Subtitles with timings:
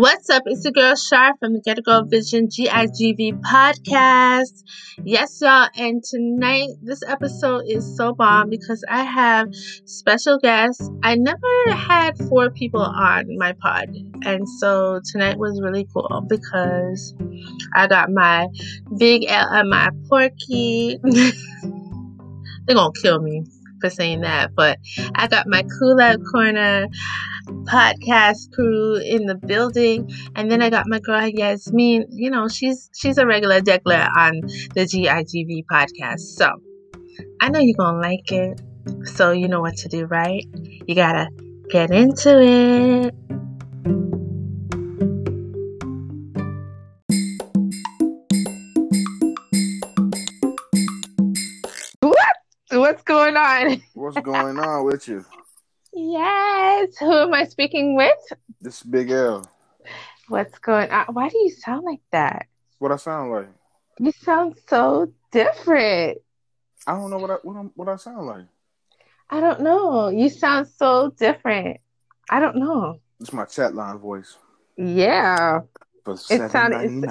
[0.00, 0.44] What's up?
[0.46, 4.64] It's the girl Shar from the Get It Girl Vision GIGV podcast.
[5.04, 5.68] Yes, y'all.
[5.76, 9.54] And tonight, this episode is so bomb because I have
[9.84, 10.88] special guests.
[11.02, 13.94] I never had four people on my pod.
[14.24, 17.14] And so tonight was really cool because
[17.74, 18.46] I got my
[18.96, 20.98] big L and my Porky.
[21.02, 23.44] They're going to kill me
[23.82, 24.78] for saying that, but
[25.14, 25.62] I got my
[26.00, 26.86] Out Corner
[27.64, 30.10] podcast crew in the building.
[30.34, 32.06] And then i got my girl yasmin.
[32.10, 34.40] You know she's she's a regular deckler on
[34.74, 36.20] the gigv podcast.
[36.20, 36.50] So
[37.40, 38.60] i know you're gonna like it.
[39.04, 40.44] So you know what to do right?
[40.86, 41.28] You gotta
[41.70, 43.14] get into it.
[52.00, 52.16] What?
[52.72, 53.82] What's going on?
[53.94, 55.24] What's going on with you?
[55.92, 56.96] Yes.
[56.98, 58.12] Who am I speaking with?
[58.60, 59.48] This is Big L.
[60.28, 61.06] What's going on?
[61.12, 62.46] Why do you sound like that?
[62.78, 63.48] What I sound like?
[63.98, 66.18] You sound so different.
[66.86, 68.44] I don't know what I what, i what I sound like.
[69.28, 70.08] I don't know.
[70.08, 71.78] You sound so different.
[72.30, 73.00] I don't know.
[73.20, 74.36] It's my chat line voice.
[74.76, 75.60] Yeah.
[76.04, 77.06] For It seven sounded- ninety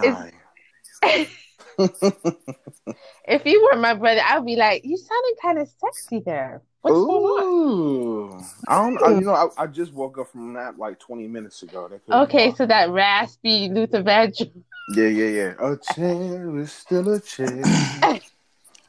[1.03, 1.27] nine.
[3.27, 6.61] If you were my brother, I'd be like, you sounded kind of sexy there.
[6.81, 7.43] What's going on?
[7.43, 9.03] Ooh, I don't.
[9.03, 11.87] I, you know, I, I just woke up from that like twenty minutes ago.
[11.87, 14.51] That Okay, so that raspy Luther Vandross.
[14.95, 15.53] yeah, yeah, yeah.
[15.59, 17.61] A chair is still a chair.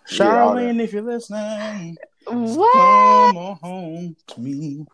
[0.09, 2.73] Charlene, if you're listening, What?
[2.73, 4.87] come on home to me.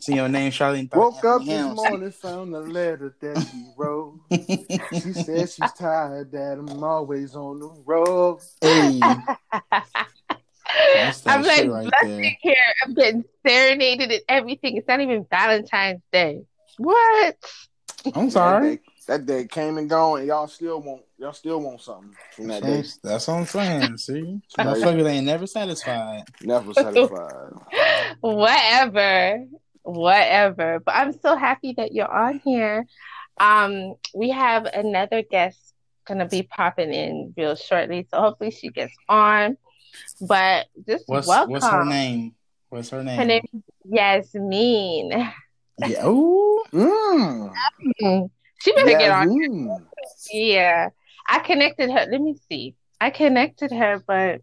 [0.00, 0.94] See your name, Charlene.
[0.94, 1.76] Woke up this Hams.
[1.76, 4.20] morning, found a letter that he wrote.
[4.30, 8.40] She said she's tired that I'm always on the road.
[8.60, 9.00] hey,
[11.26, 12.20] I'm like, shit right let's there.
[12.22, 12.54] take care.
[12.84, 14.76] I'm getting serenaded and everything.
[14.76, 16.42] It's not even Valentine's Day.
[16.78, 17.36] What?
[18.14, 18.76] I'm That sorry.
[18.76, 22.46] day, that day came and gone, and y'all still want y'all still want something from
[22.48, 22.76] that day.
[22.76, 23.96] That's, that's what I'm saying.
[23.98, 24.66] See, Right.
[24.68, 26.22] motherfuckers ain't never satisfied.
[26.42, 27.52] Never satisfied.
[28.20, 29.44] Whatever.
[29.88, 30.80] Whatever.
[30.84, 32.86] But I'm so happy that you're on here.
[33.40, 35.58] Um, we have another guest
[36.06, 39.56] gonna be popping in real shortly, so hopefully she gets on.
[40.20, 41.52] But just What's welcome.
[41.52, 42.34] what's her name?
[42.68, 43.18] What's her name?
[43.18, 45.32] Her name is Yasmin.
[45.86, 46.06] Yeah.
[46.06, 46.62] Ooh.
[46.70, 48.30] Mm.
[48.60, 49.86] She better get on.
[50.30, 50.90] Yeah.
[51.26, 52.06] I connected her.
[52.10, 52.74] Let me see.
[53.00, 54.42] I connected her, but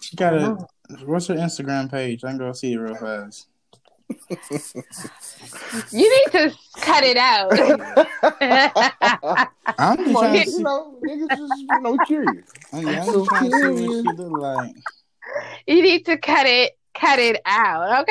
[0.00, 0.58] She got a.
[1.04, 2.22] What's her Instagram page?
[2.24, 3.48] I'm gonna see it real fast.
[5.90, 7.52] You need to cut it out.
[9.78, 12.50] I'm just Come trying to you know, niggas just you know curious.
[12.72, 14.74] I'm I'm just trying to see what she look like.
[15.66, 18.04] you need to cut it cut it out,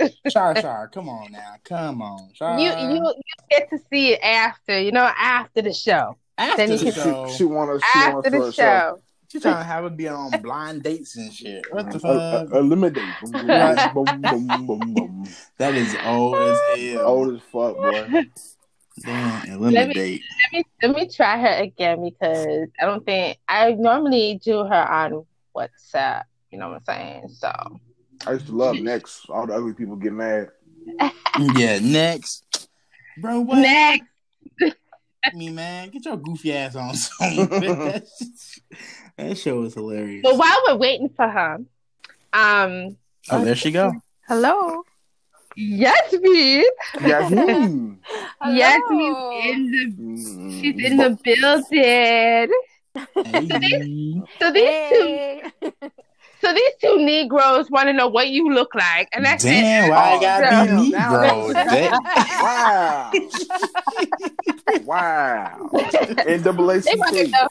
[0.00, 0.12] okay?
[0.30, 2.58] Char Char, come on now, come on, Char.
[2.58, 3.14] You you you
[3.50, 6.16] get to see it after, you know, after the show.
[6.36, 7.28] after then you the can- show.
[7.28, 7.86] She, she want to.
[7.92, 9.00] She After to the show.
[9.34, 11.66] She trying to have it be on blind dates and shit.
[11.72, 12.52] What the fuck?
[12.52, 13.18] eliminate.
[13.20, 13.84] Boom, boom, Right.
[13.94, 15.28] boom, boom, boom, boom.
[15.58, 17.06] that is old as hell.
[17.08, 18.08] Old as fuck, boy.
[19.04, 20.22] Damn, eliminate.
[20.52, 24.88] Let me let me try her again because I don't think I normally do her
[24.88, 26.22] on WhatsApp.
[26.52, 27.28] You know what I'm saying?
[27.30, 27.80] So
[28.28, 29.28] I used to love next.
[29.30, 30.50] All the ugly people get mad.
[31.36, 32.68] Yeah, next,
[33.16, 33.40] bro.
[33.40, 33.58] What?
[33.58, 34.04] next.
[35.34, 35.90] me, man.
[35.90, 37.82] Get your goofy ass on something.
[39.16, 40.22] that, show was hilarious.
[40.22, 41.58] But while we're waiting for her,
[42.32, 42.96] um,
[43.30, 43.92] Oh, there she go.
[44.28, 44.82] Hello.
[45.56, 46.64] Yasmin,
[47.00, 47.96] Yazoo.
[48.44, 49.16] Yasmin's
[49.46, 50.60] in the Mm.
[50.60, 52.50] she's in the building.
[53.24, 54.22] Hey.
[54.40, 55.42] So these two Hey.
[56.40, 59.90] So these two Negroes want to know what you look like, and I said, Damn,
[59.90, 61.52] why I gotta damn, be now Negro?
[61.54, 63.12] that's- That-
[64.84, 64.84] Wow.
[64.84, 65.68] Wow.
[65.72, 67.30] they want to NAACP.
[67.30, 67.48] know.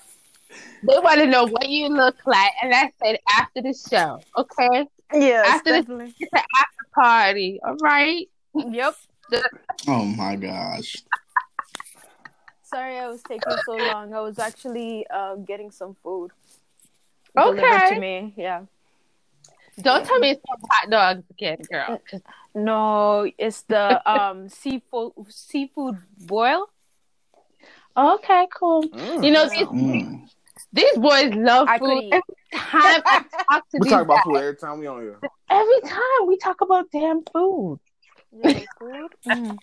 [0.85, 4.85] They want to know what you look like, and I said after the show, okay?
[5.13, 6.13] Yeah, After this- definitely.
[6.19, 8.27] It's after party, all right?
[8.55, 8.95] Yep.
[9.87, 10.97] oh my gosh.
[12.63, 14.13] Sorry, I was taking so long.
[14.13, 16.31] I was actually uh, getting some food
[17.37, 17.93] Okay.
[17.93, 18.33] to me.
[18.35, 18.63] Yeah.
[19.81, 21.99] Don't tell me it's some hot dogs again, girl.
[22.09, 22.21] 'cause-
[22.53, 26.67] No, it's the um seafood seafood boil.
[27.95, 28.83] Okay, cool.
[28.83, 29.23] Mm.
[29.25, 30.29] You know these Mm.
[30.73, 32.03] These boys love I food.
[32.11, 32.23] Every
[32.55, 33.21] time I
[33.51, 35.19] talk to We talk about guys, food every time we on here.
[35.49, 37.79] every time we talk about damn food.
[38.31, 39.11] Yeah, food.
[39.27, 39.59] Mm.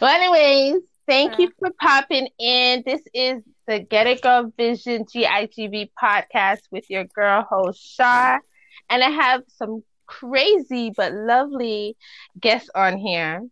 [0.00, 2.82] Well, anyways, thank you for popping in.
[2.86, 8.40] This is the Get It Girl Vision GIGV podcast with your girl host Shar,
[8.88, 11.96] and I have some crazy but lovely
[12.40, 13.42] guests on here.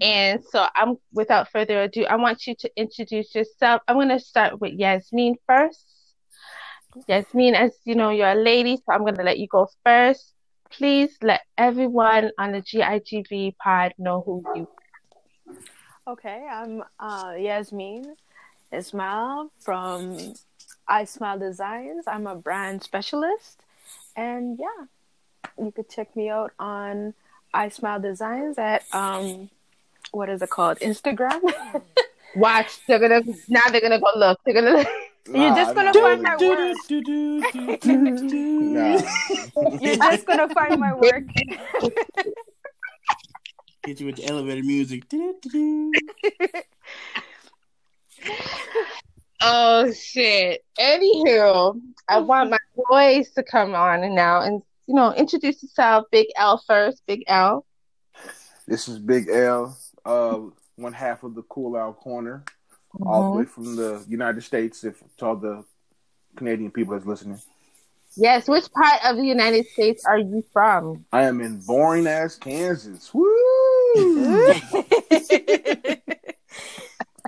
[0.00, 3.82] And so I'm without further ado, I want you to introduce yourself.
[3.86, 5.84] I'm gonna start with Yasmin first.
[7.08, 10.32] Yasmin, as you know, you're a lady, so I'm gonna let you go first.
[10.70, 16.12] Please let everyone on the GIGV pod know who you are.
[16.12, 18.16] Okay, I'm uh, Yasmin
[18.72, 20.34] Ismail from
[20.86, 22.04] I Smile Designs.
[22.06, 23.62] I'm a brand specialist,
[24.16, 24.86] and yeah,
[25.58, 27.14] you could check me out on
[27.52, 29.48] I Smile Designs at um,
[30.14, 30.78] what is it called?
[30.78, 31.40] Instagram.
[32.36, 32.78] watch.
[32.86, 33.60] They're gonna now.
[33.70, 34.40] They're gonna go look.
[34.44, 34.84] They're gonna.
[35.26, 36.76] You're just gonna nah, find my Do, work.
[36.86, 38.60] do, do, do, do, do.
[38.60, 39.00] Nah.
[39.80, 41.24] You're just gonna find my work.
[43.86, 45.08] Hit you with the elevator music.
[45.08, 46.62] Do, do, do.
[49.40, 50.62] Oh shit.
[50.78, 52.58] Anywho, I want my
[52.90, 56.04] boys to come on now and you know introduce yourself.
[56.10, 57.02] Big L first.
[57.06, 57.64] Big L.
[58.66, 60.40] This is Big L, uh,
[60.76, 62.44] one half of the Cool Out Corner,
[63.02, 64.84] all the way from the United States.
[64.84, 65.64] If to all the
[66.36, 67.40] Canadian people that's listening,
[68.16, 68.48] Yes.
[68.48, 71.04] Which part of the United States are you from?
[71.12, 73.12] I am in boring ass Kansas.
[73.14, 73.24] Woo!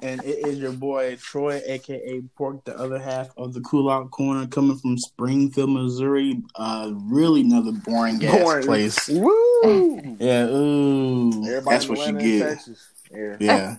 [0.03, 4.11] And it is your boy Troy, aka Pork, the other half of the Cool Out
[4.11, 6.43] Corner, coming from Springfield, Missouri.
[6.55, 8.67] Uh, really another boring gas Boring.
[8.67, 9.09] place.
[9.09, 10.17] Woo!
[10.21, 12.61] Yeah, ooh, Everybody that's what you Atlanta
[13.11, 13.39] get.
[13.41, 13.77] Yeah.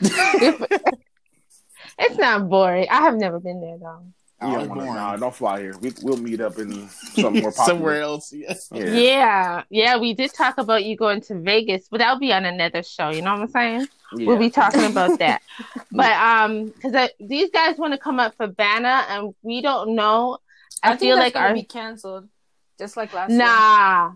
[0.00, 0.66] Yeah,
[1.98, 2.88] It's not boring.
[2.90, 4.04] I have never been there though.
[4.50, 5.74] You don't wanna, nah, don't fly here.
[5.80, 8.32] We, we'll meet up in somewhere more somewhere else.
[8.32, 8.68] Yes.
[8.72, 8.84] Yeah.
[8.84, 9.62] Yeah.
[9.70, 13.10] yeah, We did talk about you going to Vegas, but that'll be on another show.
[13.10, 13.88] You know what I'm saying?
[14.16, 14.26] Yeah.
[14.26, 15.42] We'll be talking about that.
[15.90, 20.38] but um, because these guys want to come up for Banner, and we don't know.
[20.82, 22.28] I, I, feel think like that's gonna our be canceled,
[22.78, 23.38] just like last year.
[23.38, 24.12] nah.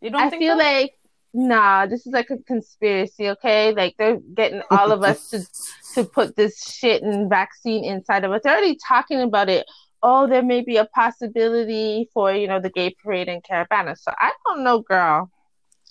[0.00, 0.58] You don't I think feel so?
[0.58, 0.94] like
[1.34, 1.86] nah.
[1.86, 3.30] This is like a conspiracy.
[3.30, 5.46] Okay, like they're getting all of us to
[5.94, 8.40] to put this shit and vaccine inside of us.
[8.44, 9.66] They're already talking about it.
[10.02, 13.96] Oh, there may be a possibility for you know the gay parade in Caribana.
[13.96, 15.30] So I don't know, girl.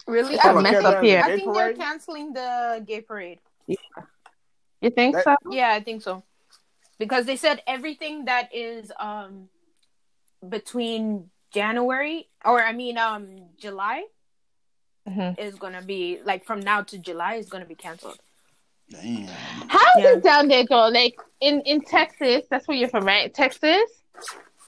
[0.07, 0.38] really.
[0.39, 1.21] I Hold mess up here.
[1.24, 3.39] I think they're canceling the gay parade.
[3.68, 5.36] You think That- so?
[5.51, 6.24] Yeah, I think so.
[6.98, 9.48] Because they said everything that is um
[10.48, 14.03] between January or I mean um July
[15.07, 15.38] Mhm.
[15.39, 18.19] is gonna be like from now to July is gonna be canceled.
[18.92, 19.28] Damn.
[19.68, 20.12] How is Yeah.
[20.14, 20.88] it down there go?
[20.90, 23.34] Like in in Texas, that's where you're from, right?
[23.34, 23.82] Texas.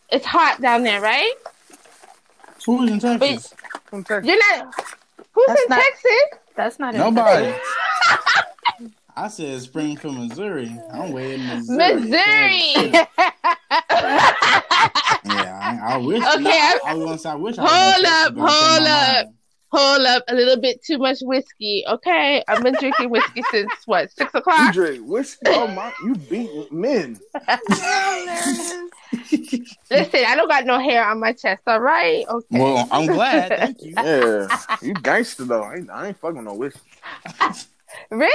[0.10, 1.34] It's hot down there, right?
[2.66, 3.54] Who's in Texas?
[3.86, 4.28] From Texas.
[4.30, 4.74] You're not.
[5.34, 6.40] Who's That's in not- Texas?
[6.56, 7.54] That's not Nobody.
[9.16, 10.76] I said Springfield, Missouri.
[10.92, 11.96] I'm way in Missouri.
[11.96, 12.94] Missouri.
[15.26, 16.22] Yeah, I, I wish.
[16.24, 17.58] Okay, no, I'm- I was gonna I wish.
[17.58, 19.28] I was Hold up, but I changed hold my up.
[19.74, 19.84] Mind.
[19.86, 21.84] Hold up, a little bit too much whiskey.
[21.88, 24.74] Okay, I've been drinking whiskey since what six You o'clock.
[24.74, 25.46] drink whiskey?
[25.48, 25.92] Oh my!
[26.06, 27.20] You beat men.
[29.92, 31.62] Listen, I don't got no hair on my chest.
[31.68, 32.60] All right, okay.
[32.60, 33.50] Well, I'm glad.
[33.58, 33.94] Thank you.
[33.98, 34.48] Yeah,
[34.82, 35.64] you gangster though.
[35.64, 36.80] I ain't, I ain't fucking no whiskey.
[38.10, 38.32] really?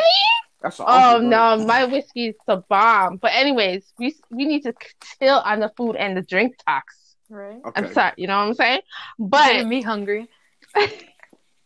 [0.62, 0.86] That's all.
[0.88, 3.16] Oh no, my whiskey is the bomb.
[3.16, 4.74] But anyways, we we need to
[5.20, 7.16] chill on the food and the drink talks.
[7.30, 7.60] Right.
[7.64, 7.72] Okay.
[7.74, 8.80] I'm sorry, you know what I'm saying?
[9.18, 10.28] Getting But me hungry.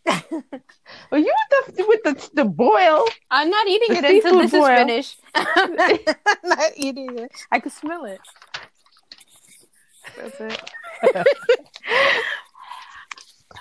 [0.06, 1.32] Well, you
[1.66, 3.06] with the with the the boil.
[3.30, 4.66] I'm not eating it until this boil.
[4.66, 5.20] is finished.
[5.34, 5.74] I'm
[6.44, 7.32] not eating it.
[7.50, 8.20] I can smell it.
[10.16, 10.70] That's it.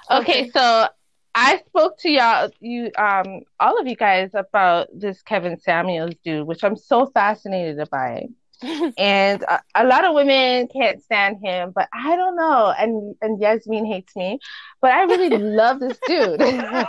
[0.10, 0.88] Okay, so
[1.36, 6.46] I spoke to y'all, you, um, all of you guys about this Kevin Samuels dude,
[6.46, 8.28] which I'm so fascinated by.
[8.98, 12.74] and a, a lot of women can't stand him, but I don't know.
[12.78, 14.40] And and Yasmin hates me,
[14.82, 16.42] but I really love this dude.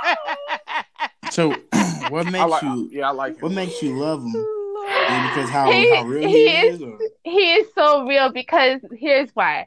[1.30, 1.50] So,
[2.10, 2.62] what makes like.
[2.62, 2.90] you?
[2.92, 3.40] Yeah, I like.
[3.40, 4.34] What makes you love him?
[4.36, 6.82] Is because how He- how real he he, is- is?
[6.82, 9.66] or- he is so real because here's why.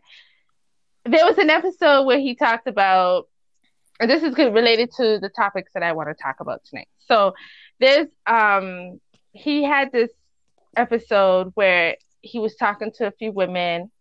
[1.06, 3.28] There was an episode where he talked about,
[4.00, 6.88] and this is related to the topics that I want to talk about tonight.
[7.08, 7.34] So
[7.80, 9.00] there's um
[9.32, 10.12] he had this
[10.76, 13.92] episode where he was talking to a few women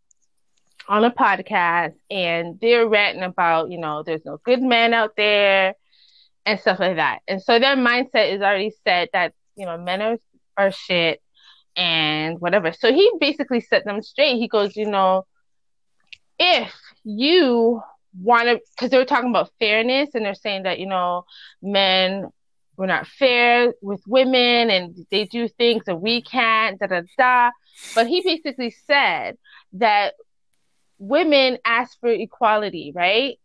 [0.88, 5.74] on a podcast and they're ranting about, you know, there's no good men out there
[6.46, 7.20] and stuff like that.
[7.26, 10.18] And so their mindset is already set that, you know, men are,
[10.56, 11.22] are shit
[11.76, 12.72] and whatever.
[12.72, 14.36] So he basically set them straight.
[14.36, 15.26] He goes, you know,
[16.38, 17.82] if you
[18.20, 21.24] want to, because they were talking about fairness and they're saying that, you know,
[21.62, 22.28] men
[22.76, 27.50] were not fair with women and they do things that we can't, da da da.
[27.94, 29.36] But he basically said
[29.74, 30.14] that
[30.98, 33.38] women ask for equality, right?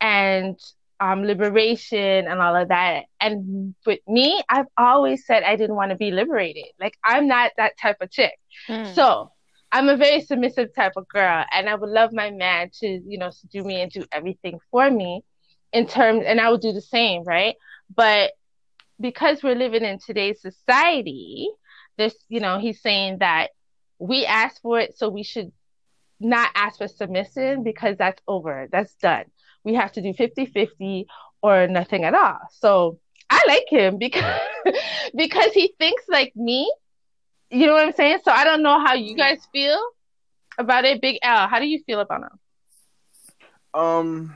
[0.00, 0.58] And
[1.00, 3.04] um, liberation and all of that.
[3.20, 6.66] And with me, I've always said I didn't want to be liberated.
[6.80, 8.34] Like I'm not that type of chick.
[8.68, 8.94] Mm.
[8.94, 9.30] So
[9.72, 13.18] I'm a very submissive type of girl, and I would love my man to, you
[13.18, 15.22] know, do me and do everything for me
[15.72, 17.56] in terms, and I would do the same, right?
[17.94, 18.32] But
[19.00, 21.48] because we're living in today's society,
[21.98, 23.50] this, you know, he's saying that
[23.98, 25.52] we asked for it, so we should
[26.20, 28.68] not ask for submission because that's over.
[28.70, 29.24] That's done.
[29.64, 31.06] We have to do 50 50
[31.42, 32.38] or nothing at all.
[32.52, 32.98] So
[33.28, 34.40] I like him because
[35.14, 36.72] because he thinks like me.
[37.50, 38.18] You know what I'm saying?
[38.24, 39.80] So I don't know how you guys feel
[40.58, 41.00] about it.
[41.00, 42.38] Big L, how do you feel about him?
[43.72, 44.34] Um,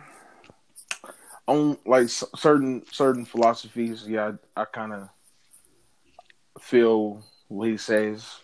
[1.51, 5.09] on like certain certain philosophies, yeah, I, I kind of
[6.61, 8.37] feel what he says.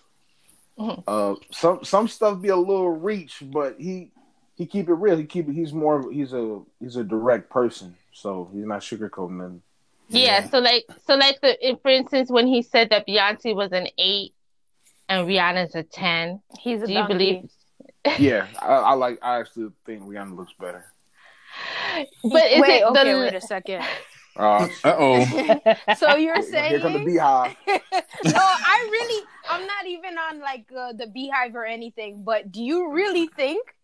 [0.79, 1.03] Mhm.
[1.07, 4.11] Uh, some some stuff be a little reach, but he
[4.57, 5.17] he keep it real.
[5.17, 5.55] He keep it.
[5.55, 6.11] He's more.
[6.11, 9.63] He's a he's a direct person, so he's not sugarcoating nothing.
[10.09, 10.49] Yeah.
[10.49, 14.35] So like, so like the, for instance, when he said that Beyonce was an eight
[15.09, 17.15] and Rihanna's a ten, He's a do you donkey.
[17.15, 17.51] believe?
[18.19, 19.19] Yeah, I, I like.
[19.23, 20.93] I actually think Rihanna looks better.
[22.23, 23.19] But is wait, it okay, the?
[23.19, 23.85] wait a second.
[24.39, 25.75] Uh, oh.
[25.97, 27.57] So you're saying here saying come the beehive.
[27.67, 32.23] no, I really, I'm not even on like uh, the beehive or anything.
[32.23, 33.75] But do you really think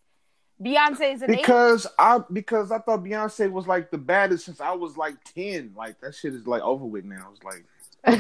[0.63, 1.39] Beyonce is an eight?
[1.39, 5.73] Because I because I thought Beyonce was like the baddest since I was like ten.
[5.75, 7.31] Like that shit is like over with now.
[7.33, 7.65] It's like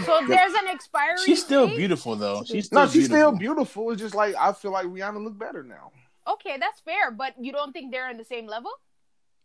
[0.07, 1.19] So there's an expiry.
[1.27, 1.77] She's still date?
[1.77, 2.45] beautiful though.
[2.47, 3.17] She's still no, she's beautiful.
[3.17, 3.91] still beautiful.
[3.91, 5.91] It's just like I feel like Rihanna look better now.
[6.27, 7.11] Okay, that's fair.
[7.11, 8.71] But you don't think they're on the same level?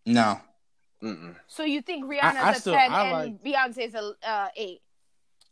[0.08, 0.40] No.
[1.04, 1.36] Mm-mm.
[1.48, 4.82] So you think Rihanna's I a still- ten I and Beyonce's a uh, eight?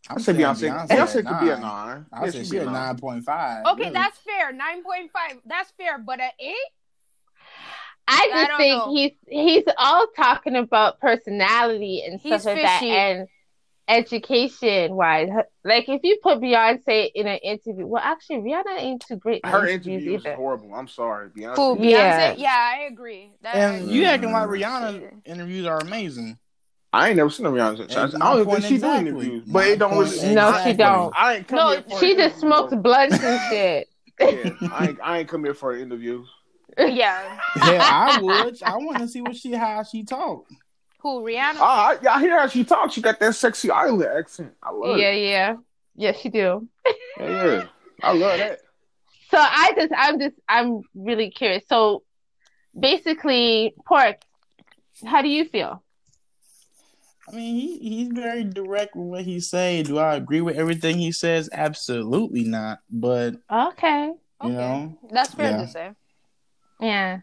[0.09, 0.87] I say Beyonce.
[0.87, 2.05] Beyonce, could be a nine.
[2.13, 2.73] I Yeah, say she'd be a a nine.
[2.73, 3.65] nine point five.
[3.65, 4.51] Okay, that's fair.
[4.53, 5.39] Nine point five.
[5.45, 5.97] That's fair.
[5.99, 6.55] But at eight,
[8.07, 8.93] I I just don't think know.
[8.93, 13.27] he's he's all talking about personality and He's stuff like that and
[13.87, 15.29] education wise.
[15.63, 19.65] Like if you put Beyonce in an interview, well, actually Rihanna ain't too great Her
[19.67, 20.35] interviews interview was either.
[20.35, 20.73] horrible.
[20.73, 21.55] I'm sorry, Beyonce.
[21.55, 21.83] who?
[21.87, 22.33] Yeah.
[22.33, 22.39] Beyonce?
[22.39, 23.31] Yeah, I agree.
[23.41, 23.95] That And agree.
[23.95, 24.51] you acting like Mm.
[24.61, 26.37] Rihanna interviews are amazing.
[26.93, 27.91] I ain't never seen a Rihanna.
[27.97, 29.03] I, I don't even think she exactly.
[29.03, 30.23] do interviews, My but it don't point.
[30.35, 31.13] No, I she don't.
[31.15, 33.87] I ain't come No, here for She an just interview, smokes blunts and shit.
[34.21, 36.23] Yeah, I ain't, I ain't come here for an interview.
[36.77, 37.37] yeah.
[37.65, 38.63] Yeah, I would.
[38.63, 40.45] I want to see what she how she talk.
[41.05, 41.21] Who?
[41.23, 41.57] Rihanna?
[41.59, 42.95] Oh, I, I hear how she talks.
[42.95, 44.53] She got that sexy island accent.
[44.63, 45.01] I love it.
[45.01, 45.29] Yeah, it.
[45.29, 45.55] yeah.
[45.95, 46.67] Yes, she do.
[47.19, 47.63] Yeah, yeah.
[48.01, 48.61] I love that.
[49.29, 51.63] So I just I'm just I'm really curious.
[51.69, 52.01] So
[52.77, 54.15] basically, Pork,
[55.05, 55.83] how do you feel?
[57.29, 59.83] I mean, he, he's very direct with what he say.
[59.83, 61.51] Do I agree with everything he says?
[61.53, 62.79] Absolutely not.
[62.89, 64.05] But Okay.
[64.07, 64.15] you
[64.49, 64.53] Okay.
[64.53, 65.57] know, That's fair Yeah.
[65.57, 65.91] to say.
[66.79, 67.19] Yeah.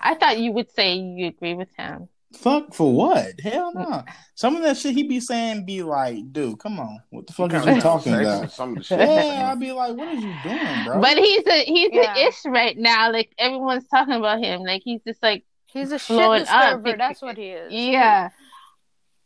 [0.00, 2.08] I thought you would say you agree with him.
[2.34, 3.40] Fuck for what?
[3.40, 4.02] Hell no.
[4.34, 7.52] Some of that shit he be saying be like, dude, come on, what the fuck
[7.52, 8.50] is Kinda you talking about?
[8.52, 9.00] Some shit.
[9.00, 11.00] Yeah, I'd be like, what is you doing, bro?
[11.00, 12.12] But he's a he's Yeah.
[12.14, 13.12] an ish right now.
[13.12, 14.62] Like everyone's talking about him.
[14.62, 16.84] Like he's just like He's a shit Blowing up.
[16.84, 17.72] That's what he is.
[17.72, 18.28] yeah.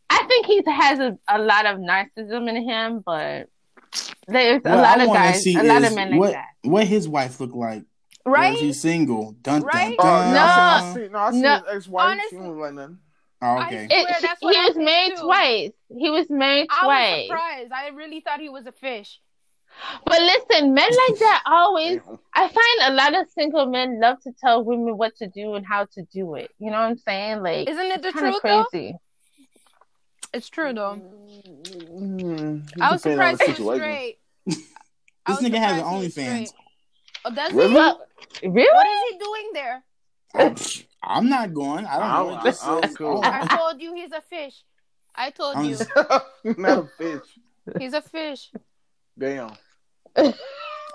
[0.09, 3.49] I think he has a, a lot of narcissism in him, but
[4.29, 6.47] there's a lot I of guys, see a lot is of men like what, that.
[6.63, 7.83] What his wife look like?
[8.27, 8.55] Or Right?
[8.55, 9.33] is he single?
[9.41, 9.95] Dun Right?
[9.99, 10.95] Oh, dun no, I dun.
[10.95, 11.55] seen, I seen, no, I seen No.
[11.55, 12.07] his ex-wife.
[12.07, 12.99] She Honestly- don't like nothing.
[13.43, 13.79] Oh, okay.
[13.79, 15.23] I- It, swear, that's he I was married too.
[15.23, 15.73] twice.
[15.97, 16.81] He was married twice.
[16.83, 17.73] I was surprised.
[17.73, 19.21] I really thought he was a fish.
[20.07, 22.01] But listen, men like that always.
[22.35, 25.65] I find a lot of single men love to tell women what to do and
[25.67, 26.51] how to do it.
[26.59, 27.43] You know what I'm saying?
[27.43, 28.65] Like, Isn't it the kind of truth though?
[28.65, 28.97] crazy.
[30.33, 31.01] It's true though.
[31.95, 34.19] Mm, it I was surprised he was straight.
[35.27, 36.53] This was nigga has an surprised OnlyFans.
[37.33, 37.33] Straight.
[37.33, 37.69] Oh, does Really?
[37.69, 37.75] he?
[37.75, 38.01] Well,
[38.43, 38.69] really?
[38.73, 39.83] What is he doing there?
[41.03, 41.87] I'm not going.
[41.87, 42.39] I don't I'm- know.
[42.41, 43.21] It just I'm cool.
[43.25, 44.63] I told you he's a fish.
[45.15, 45.91] I told I'm you just-
[46.59, 47.23] Not a fish.
[47.79, 48.51] he's a fish.
[49.19, 49.51] Damn.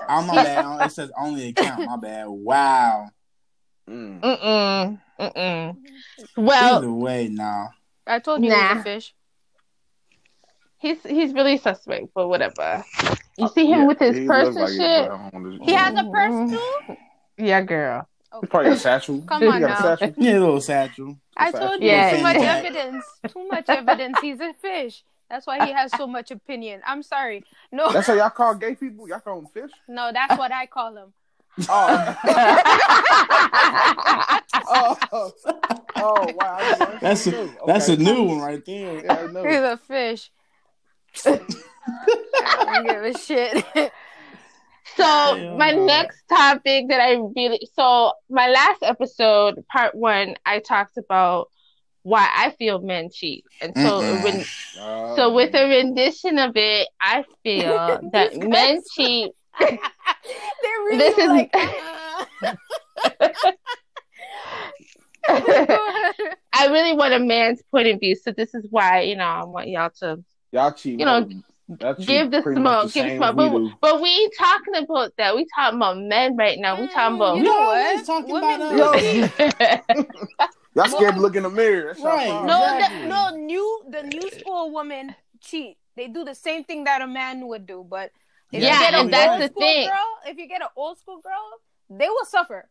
[0.07, 0.85] I'm my bad.
[0.85, 1.85] It says only account.
[1.85, 2.27] My bad.
[2.27, 3.09] Wow.
[3.89, 4.19] Mm.
[4.21, 4.99] Mm-mm.
[5.19, 5.75] Mm-mm.
[6.37, 7.67] Well, Either way, nah.
[8.07, 9.13] I told you he's a fish.
[10.77, 12.83] he's he's really suspect, but whatever.
[13.37, 15.09] You uh, see him Yeah, with his he purse and like shit?
[15.09, 15.61] but I don't.
[15.63, 16.51] He has a purse
[16.87, 16.97] too.
[17.37, 18.07] Yeah, girl.
[18.33, 18.39] Oh.
[18.41, 19.21] He probably got a satchel.
[19.23, 19.75] Come he on got now.
[19.93, 20.13] a satchel.
[20.23, 21.17] Yeah, a little satchel.
[21.35, 21.67] I Fashion.
[21.67, 22.15] told you Yeah.
[22.17, 23.05] too much evidence.
[23.33, 24.19] Too much evidence.
[24.21, 25.03] He's a fish.
[25.29, 26.81] That's why he has so much opinion.
[26.85, 27.43] I'm sorry.
[27.71, 29.07] No, That's how y'all call gay people.
[29.09, 29.71] Y'all call them fish.
[29.87, 31.13] no, that's what I call him.
[31.67, 32.17] Oh,
[35.11, 35.31] oh,
[35.95, 36.57] oh wow!
[36.59, 37.53] I didn't- That's a Okay.
[37.67, 39.03] that's a new one right there.
[39.03, 39.43] Yeah, I know.
[39.43, 40.31] He's a fish.
[41.25, 43.65] I don't give a shit.
[44.97, 45.85] So Hell my no.
[45.85, 51.47] next topic that I really so my last episode, part one, I talked about
[52.03, 53.45] why I feel men cheat.
[53.61, 54.01] And so,
[54.81, 59.31] Uh, so with a rendition of it, I feel that men cheat.
[59.59, 59.79] They're
[60.89, 61.55] really This is- like.
[61.55, 62.55] uh,
[66.53, 68.15] I really want a man's point of view.
[68.15, 70.99] So this is why you know I want y'all to y'all cheat.
[70.99, 71.27] you know,
[71.79, 73.29] Y'all give the pretty much smoke, give the same smoke.
[73.29, 75.35] as we But, we ain't talking about that.
[75.35, 76.79] We talking about men right now.
[76.79, 78.05] We talking mm, about you know what?
[78.05, 79.29] Talking Women about us.
[80.75, 81.87] Y'all scared to look in the mirror.
[81.87, 82.27] That's y'all Right.
[82.27, 82.47] problem.
[82.47, 82.99] No, Exactly.
[83.01, 85.77] the, no, new the new school women cheat.
[85.95, 88.11] They do the same thing that a man would do, but
[88.51, 89.87] if Yeah, you get an that's old the school thing.
[89.87, 92.69] girl, if you get an old school girl, they will suffer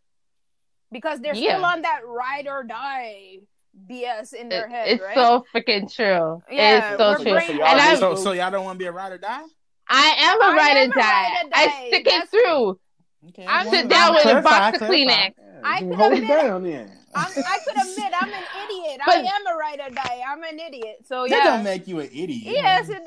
[0.90, 1.56] because they're Yeah.
[1.56, 3.40] still on that ride or die
[3.88, 5.14] BS in their It- head, it's right?
[5.14, 6.42] so freaking true.
[6.50, 7.32] Yeah, it's so true.
[7.32, 9.42] brain- y'all And I, So, so y'all don't want to be a ride or die?
[9.88, 11.00] I am a I ride am or a die.
[11.00, 11.86] ride or I die.
[11.88, 12.80] stick That's- it through.
[13.28, 13.46] Okay.
[13.46, 15.34] I'm Sit down with a box of Kleenex.
[15.62, 16.96] I could hold admit- down then.
[17.14, 19.00] I'm, I could admit I'm an idiot.
[19.04, 20.22] I am a ride or die.
[20.26, 20.98] I'm an idiot.
[21.06, 22.42] So yeah, That don't make you an idiot.
[22.54, 23.04] yes, it does.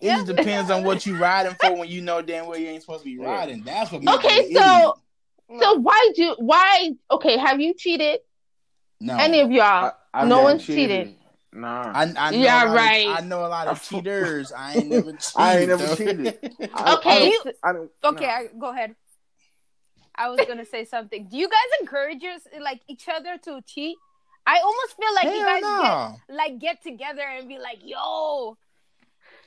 [0.00, 2.68] It Yes, just depends on what you're riding for when you know damn well you
[2.68, 3.62] ain't supposed to be riding.
[3.64, 4.94] That's what makes Okay, you an so
[5.60, 6.90] so why do why?
[7.10, 8.20] Okay, have you cheated?
[9.00, 9.16] Idiot.
[9.16, 9.16] no.
[9.22, 9.92] Any of y'all?
[10.14, 11.14] I, no never one's cheated.
[11.52, 11.92] Nah.
[11.94, 13.08] I, I know Yeah, a lot right.
[13.08, 14.52] Of, I know a lot of cheaters.
[14.52, 15.32] I ain't never cheated.
[15.36, 16.38] I ain't never cheated.
[16.74, 18.32] I, Okay, I don't, I don't, Okay, nah.
[18.32, 18.94] I, go ahead.
[20.14, 21.28] I was gonna say something.
[21.28, 23.96] Do you guys encourage your, like each other to cheat?
[24.46, 26.16] I almost feel like you guys no.
[26.28, 28.56] get like get together and be like, "Yo,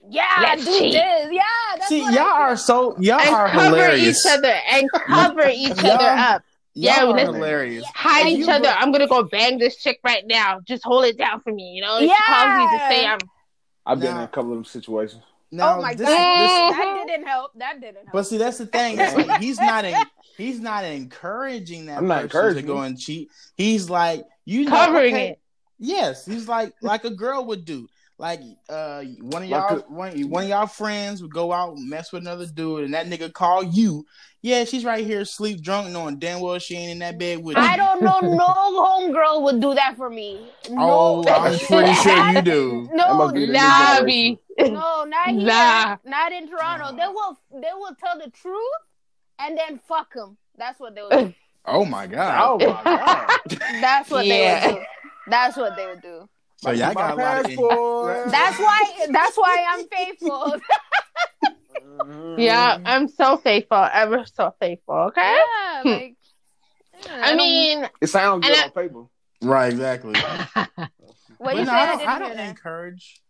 [0.10, 0.93] yeah, Let's do cheat.
[0.93, 1.41] this, yeah."
[1.75, 4.25] That's See, what y'all I are so y'all and are cover hilarious.
[4.25, 6.43] each other and cover each other up.
[6.73, 7.83] Yeah, Y'all hilarious.
[7.93, 8.63] Hide And each other.
[8.65, 10.59] go- I'm gonna go bang this chick right now.
[10.65, 11.71] Just hold it down for me.
[11.73, 13.13] You know, if she calls me to say Yeah.
[13.13, 13.19] I'm.
[13.85, 15.21] I've been in a couple of them situations.
[15.53, 17.51] Now, oh my this- god, this- that didn't help.
[17.55, 18.09] That didn't help.
[18.13, 18.97] But see, that's the thing.
[18.97, 19.95] Like he's not in,
[20.37, 23.29] he's not encouraging that I'm not person to encouraging go and cheat.
[23.57, 25.39] He's like you know, Covering okay, it.
[25.77, 27.87] Yes, he's like like a girl would do.
[28.17, 31.89] Like uh, one of y'all, a- one, one of y'all friends would go out and
[31.89, 34.05] mess with another dude, and that nigga call you.
[34.43, 37.57] Yeah, she's right here, sleep drunk, knowing damn well she ain't in that bed with
[37.57, 37.61] you.
[37.63, 38.19] I don't know.
[38.21, 40.39] No homegirl would do that for me.
[40.69, 42.89] Oh, No, I'm pretty sure you do.
[42.93, 43.99] No, must be the new Nah,
[44.69, 45.45] no, not here.
[45.45, 45.97] Nah.
[46.05, 46.95] Not in Toronto.
[46.95, 47.37] They will.
[47.53, 48.57] They will tell the truth
[49.39, 50.37] and then fuck them.
[50.57, 51.33] That's what they would do.
[51.63, 52.41] Oh my god!
[52.43, 53.29] Oh my god!
[53.81, 54.65] That's what Yeah.
[54.65, 54.85] they would do.
[55.27, 56.27] That's what they would do.
[56.57, 57.45] So y'all got a lot of.
[57.45, 58.31] passport.
[58.31, 59.05] That's why.
[59.11, 60.55] That's why I'm faithful.
[62.38, 64.96] Yeah, I'm so faithful, ever so faithful.
[64.96, 65.22] Okay.
[65.22, 66.16] yeah, like.
[67.05, 69.03] yeah, I don't- mean, It sounds good And I- on paper.
[69.44, 70.14] Right, exactly.
[71.38, 71.72] what you no, say?
[71.72, 73.22] I I don't, didn't I don't encourage.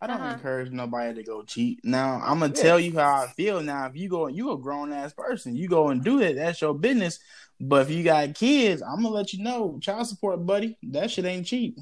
[0.00, 0.34] I don't Uh-huh.
[0.34, 1.80] encourage nobody to go cheat.
[1.84, 2.62] Now I'm gonna Yeah.
[2.62, 3.62] tell you how I feel.
[3.62, 6.34] Now, if you go, you a grown ass person, you go and do it.
[6.34, 7.18] That's your business.
[7.58, 9.78] But if you got kids, I'm gonna let you know.
[9.80, 11.78] Child support, buddy, that shit ain't cheap.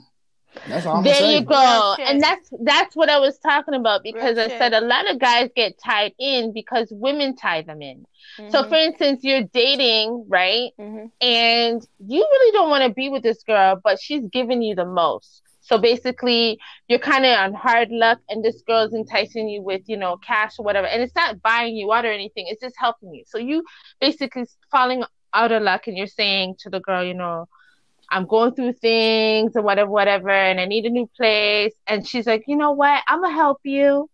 [0.68, 4.36] That's all I'm there you go, and that's that's what I was talking about because
[4.36, 4.58] Real I shit.
[4.58, 8.04] said a lot of guys get tied in because women tie them in.
[8.50, 10.70] So, Mhm, for instance, you're dating, right?
[10.78, 11.10] mhm.
[11.20, 14.84] and you really don't want to be with this girl, but she's giving you the
[14.84, 15.42] most.
[15.60, 19.96] So basically, you're kind of on hard luck, and this girl's enticing you with, you
[19.96, 20.86] know, cash or whatever.
[20.86, 23.24] And it's not buying you out or anything; it's just helping you.
[23.26, 23.64] So you
[24.00, 27.46] basically falling out of luck, and you're saying to the girl, you know,
[28.12, 31.72] I'm going through things or whatever, whatever, and I need a new place.
[31.86, 33.02] And she's like, you know what?
[33.08, 34.08] I'm gonna help you.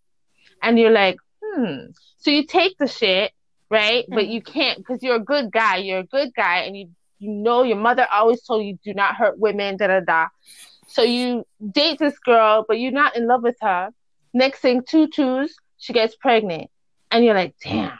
[0.62, 1.86] And you're like, hmm.
[2.18, 3.32] So you take the shit,
[3.70, 4.04] right?
[4.08, 4.30] But Mhm.
[4.34, 5.78] you can't because you're a good guy.
[5.78, 9.16] You're a good guy, and you you know your mother always told you do not
[9.16, 9.76] hurt women.
[9.76, 10.28] Da da da.
[10.86, 13.90] So you date this girl, but you're not in love with her.
[14.32, 16.70] Next thing, two twos, she gets pregnant,
[17.10, 17.98] and you're like, damn,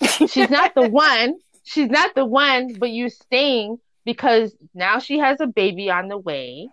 [0.28, 1.38] she's not the one.
[1.62, 3.78] She's not the one, but you're staying
[4.12, 6.68] because now she has a baby on the way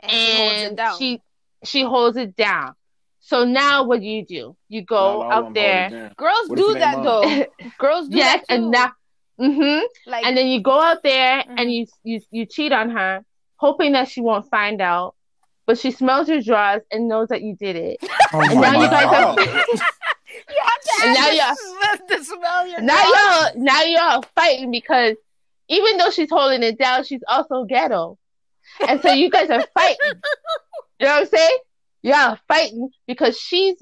[0.00, 0.98] And, she holds it and down.
[0.98, 1.20] she
[1.64, 2.74] she holds it down.
[3.20, 4.56] So now what do you do?
[4.68, 5.88] You go all out there.
[5.88, 6.12] hold it down.
[6.16, 7.70] Girls What do that ain't though.
[7.78, 8.54] Girls do Yes, that too.
[8.62, 8.92] and now
[9.40, 9.82] mhm.
[10.06, 11.54] like And then you go out there Mhm.
[11.58, 13.24] and you you you cheat on her,
[13.56, 15.14] hoping that she won't find out.
[15.66, 17.98] But she smells your drawers and knows that you did it.
[18.34, 19.38] Oh And my now you guys God.
[19.38, 21.56] are you have to And now you're-
[22.08, 25.14] the, the smell your now y'all now y'all fighting because
[25.72, 28.18] even though she's holding it down, she's also ghetto.
[28.86, 29.96] And so you guys are fighting.
[31.00, 31.58] You know what I'm saying?
[32.02, 33.76] Y'all fighting because she's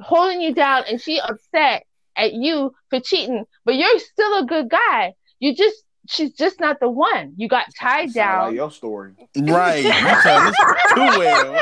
[0.00, 4.68] holding you down and she upset at you for cheating, but you're still a good
[4.68, 5.14] guy.
[5.38, 5.76] You just
[6.08, 7.34] she's just not the one.
[7.36, 8.54] You got tied Sound like down.
[8.54, 9.12] your story.
[9.36, 10.56] Right, you tell this
[10.94, 11.60] too well.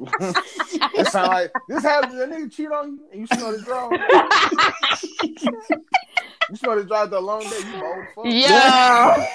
[0.94, 2.20] it sound like this happened.
[2.20, 3.90] That nigga cheat on you, and you smell the draw.
[6.50, 7.58] You smell the draw after a long day.
[7.58, 8.24] You bold fuck.
[8.26, 9.26] yeah.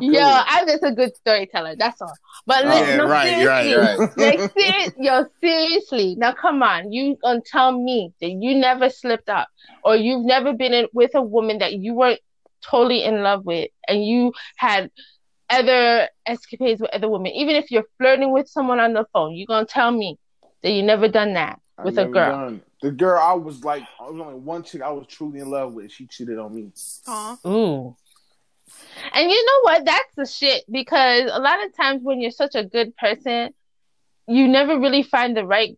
[0.00, 0.20] Yo.
[0.24, 1.76] I'm just a good storyteller.
[1.76, 2.12] That's all.
[2.46, 2.68] But Oh.
[2.68, 4.24] like, Yeah, no, right, right, seriously.
[4.24, 4.40] right.
[4.40, 6.14] like, ser- yo, seriously.
[6.18, 6.92] Now, come on.
[6.92, 9.48] You gonna tell me that you never slipped up,
[9.84, 12.20] or you've never been in, with a woman that you weren't
[12.62, 14.90] totally in love with, and you had
[15.48, 17.32] other escapades with other women.
[17.32, 20.18] Even if you're flirting with someone on the phone, you gonna tell me
[20.62, 22.30] that you never done that I with a girl.
[22.30, 22.62] done.
[22.82, 25.72] The girl I was like, I was only one chick I was truly in love
[25.74, 25.90] with.
[25.92, 26.70] She cheated on me.
[27.08, 27.36] Aw.
[27.46, 27.96] Ooh.
[29.12, 29.84] And you know what?
[29.84, 33.50] That's the shit because a lot of times when you're such a good person,
[34.26, 35.76] you never really find the right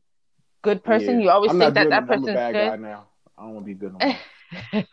[0.63, 1.19] good person.
[1.19, 1.25] Yeah.
[1.25, 2.15] You always I'm think that good that no more.
[2.15, 2.81] I'm a person's bad guy good.
[2.81, 3.07] now.
[3.39, 4.17] I don't want to be good no more.
[4.73, 4.85] I'm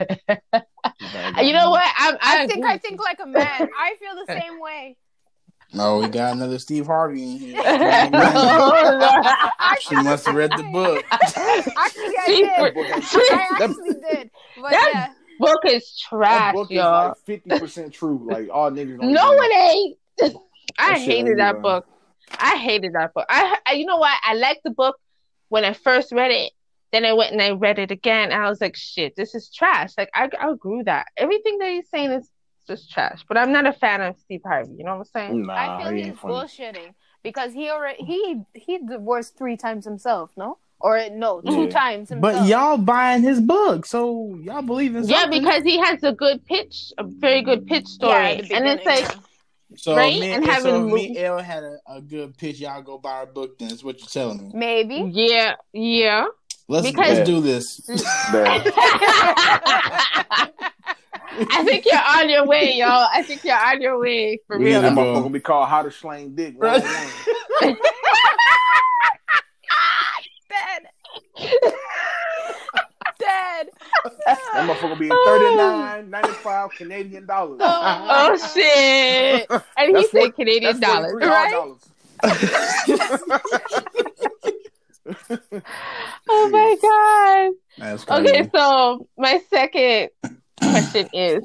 [0.62, 0.73] a
[1.13, 1.71] bad guy you know now.
[1.71, 1.83] what?
[1.97, 3.43] I, I, I think I think like a man.
[3.77, 4.97] I feel the same way.
[5.71, 7.62] No, we got another Steve Harvey in here.
[8.12, 11.05] Oh, she must have read the book.
[11.12, 11.73] Actually,
[12.17, 12.47] I See, did.
[12.49, 14.31] That I actually did.
[14.59, 15.13] But That- yeah.
[15.39, 17.10] Book is that trash, book y'all.
[17.10, 18.21] like fifty percent true.
[18.30, 18.99] Like all niggas.
[18.99, 19.97] Don't No, even- it ain't.
[20.78, 21.86] I That hated that even- book.
[22.38, 23.25] I hated that book.
[23.28, 24.13] I, I, you know what?
[24.23, 24.97] I liked the book
[25.47, 26.52] when I first read it.
[26.91, 29.49] Then I went and I read it again, and I was like, "Shit, this is
[29.52, 31.08] trash." Like I, I agree with that.
[31.17, 32.30] Everything that he's saying is
[32.67, 33.23] just trash.
[33.28, 34.73] But I'm not a fan of Steve Harvey.
[34.78, 35.45] You know what I'm saying?
[35.47, 36.34] Nah, I feel he he's funny.
[36.34, 40.58] bullshitting because he already he he divorced three times himself, no?
[40.81, 41.69] Or no, two Yeah.
[41.69, 42.21] times himself.
[42.21, 45.41] But y'all buying his book, so y'all believe in Yeah, something.
[45.43, 49.05] because he has a good pitch, a very good pitch story, Yeah, and it's beginning,
[49.05, 49.15] like,
[49.75, 50.19] so right?
[50.19, 52.59] me And and, having so me movies- L had a, a good pitch.
[52.59, 53.57] Y'all go buy our book.
[53.59, 54.51] Then is what you're telling me.
[54.53, 55.09] maybe.
[55.13, 56.25] yeah, yeah.
[56.69, 57.81] Let's Because- let's do this.
[61.51, 63.07] I think you're on your way, y'all.
[63.13, 64.81] I think you're on your way for We real.
[64.81, 65.21] That need to motherfucker go.
[65.21, 66.55] gonna be called How to Slang Dick.
[66.57, 66.83] Right.
[71.49, 71.73] 101.
[73.19, 73.19] Dead.
[73.19, 73.67] Dead.
[74.25, 77.60] That motherfucker be 39, 95 Canadian dollars.
[77.62, 79.47] Oh, oh shit!
[79.78, 81.73] And he said Canadian That's dollars, right?
[86.30, 86.78] Oh my
[87.80, 88.19] god.
[88.19, 90.10] Okay, so my second
[90.62, 91.43] question is: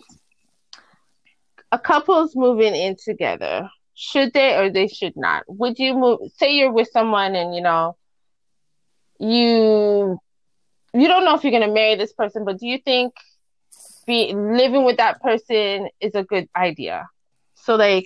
[1.72, 3.70] A couple's moving in together.
[3.94, 5.44] Should they or they should not?
[5.48, 6.18] Would you move?
[6.36, 7.96] Say you're with someone and you know
[9.18, 10.18] you
[10.92, 13.12] you don't know if you're gonna marry this person, but do you think
[14.06, 17.06] be living with that person is a good idea?
[17.54, 18.04] So like,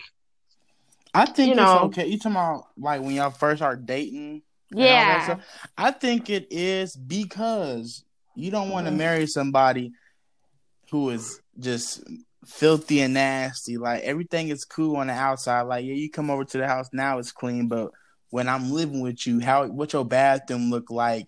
[1.14, 1.84] I think you it's know.
[1.84, 2.06] okay.
[2.06, 4.42] You talking about like when y'all first start dating?
[4.70, 5.36] and all that yeah.
[5.78, 8.04] I think it is because
[8.36, 8.96] you don't want to Mhm.
[8.98, 9.92] marry somebody
[10.90, 12.02] who is just
[12.46, 13.78] filthy and nasty.
[13.78, 15.62] Like everything is cool on the outside.
[15.62, 17.90] Like yeah, you come over to the house now it's clean, but
[18.30, 21.26] when I'm living with you, how what your bathroom look like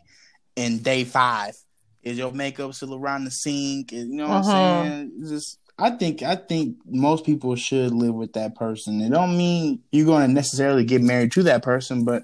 [0.56, 1.54] in day five?
[2.02, 3.92] Is your makeup still around the sink?
[3.92, 4.48] Is- You know what Mhm.
[4.54, 5.12] I'm saying?
[5.28, 9.00] Just I think I think most people should live with that person.
[9.00, 12.22] It don't mean you're going to necessarily get married to that person, but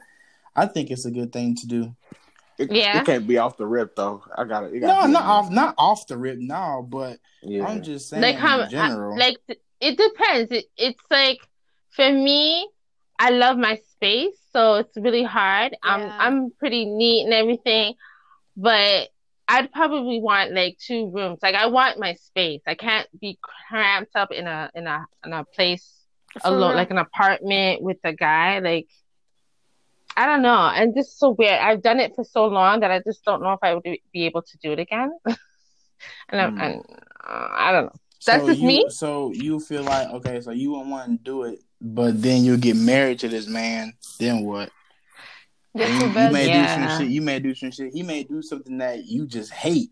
[0.54, 1.96] I think it's a good thing to do.
[2.58, 3.00] It, Yeah.
[3.00, 4.22] it can't be off the rip though.
[4.36, 4.74] I got it.
[4.74, 6.86] No, not off, not off the rip, no.
[6.88, 7.66] But Yeah.
[7.66, 9.18] I'm just saying like how in general.
[9.18, 9.36] like
[9.80, 10.50] it depends.
[10.52, 11.38] It, it's like
[11.90, 12.68] for me,
[13.18, 15.76] I love my space, so it's really hard.
[15.82, 17.94] I'm I'm pretty neat and everything,
[18.56, 19.10] but
[19.46, 21.40] I'd probably want like two rooms.
[21.42, 22.62] Like I want my space.
[22.66, 25.86] I can't be cramped up in a in a in a place
[26.40, 26.76] For alone, real.
[26.76, 28.60] like an apartment with a guy.
[28.60, 28.88] Like
[30.16, 31.60] I don't know, and this is so weird.
[31.60, 34.24] I've done it for so long that I just don't know if I would be
[34.24, 35.10] able to do it again.
[35.26, 36.82] and I'm, and,
[37.22, 38.00] uh, I don't know.
[38.24, 38.84] That's so just you, me.
[38.88, 42.56] So you feel like okay, so you won't want to do it, but then you'll
[42.58, 43.92] get married to this man.
[44.18, 44.70] Then what?
[45.76, 46.32] Get you, to you bed.
[46.32, 47.10] may do some shit.
[47.10, 47.92] You may do some shit.
[47.92, 49.90] He may do something that you just hate.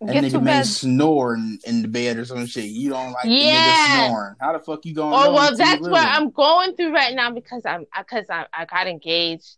[0.00, 0.66] That Get nigga may bed.
[0.66, 2.66] snore in, in the bed or some shit.
[2.66, 3.60] You don't like the Yeah.
[3.60, 4.36] nigga snoring.
[4.38, 5.16] How the fuck you gonna?
[5.16, 6.06] Oh well, that's what?
[6.06, 9.56] I'm going through right now because I'm because I I got engaged,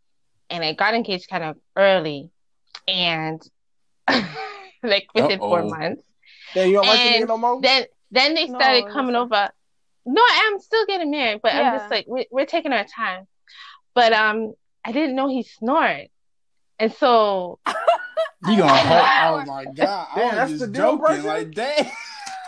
[0.49, 2.31] and I got engaged kind of early,
[2.87, 3.43] and
[4.83, 5.71] like within four Uh-oh.
[5.71, 6.03] months.
[6.55, 7.61] Then you don't like the nigga no more?
[7.61, 9.51] Then then they No, started coming over.
[10.11, 13.27] No, I'm still getting married, but I'm just like we, we're taking our time.
[13.95, 16.09] But um, I didn't know he snored,
[16.79, 17.59] and so
[18.47, 19.45] You gonna hold?
[19.45, 19.77] Oh my god!
[20.15, 21.05] Damn, I that's was the just deal joking.
[21.05, 21.23] breaker?
[21.29, 21.87] Like, damn.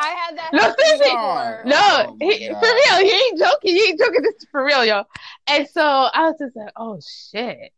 [0.00, 0.50] I had that.
[0.54, 1.10] No, seriously.
[1.10, 1.62] before.
[1.66, 1.76] No,
[2.08, 3.74] Oh he, for real, he ain't joking.
[3.76, 4.22] He ain't joking.
[4.22, 5.04] This is for real, yo.
[5.46, 7.72] And so I was just like, oh shit.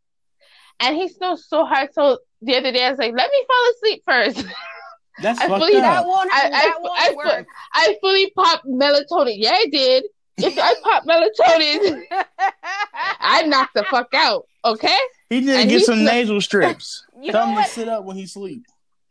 [0.78, 1.92] And he snores so hard.
[1.92, 4.44] So the other day I was like, let me fall asleep first.
[5.20, 5.82] That's I fucked believe up.
[5.82, 6.30] That won't.
[6.32, 7.46] I- that I- won't I- work.
[7.74, 9.34] I fully popped melatonin.
[9.36, 10.04] Yeah, I did.
[10.38, 12.02] If I popped melatonin,
[13.20, 14.46] I knocked the fuck out.
[14.64, 14.98] Okay.
[15.28, 17.04] He didn't And get he some slept- nasal strips.
[17.22, 18.64] You Tell know him to sit up when he sleep.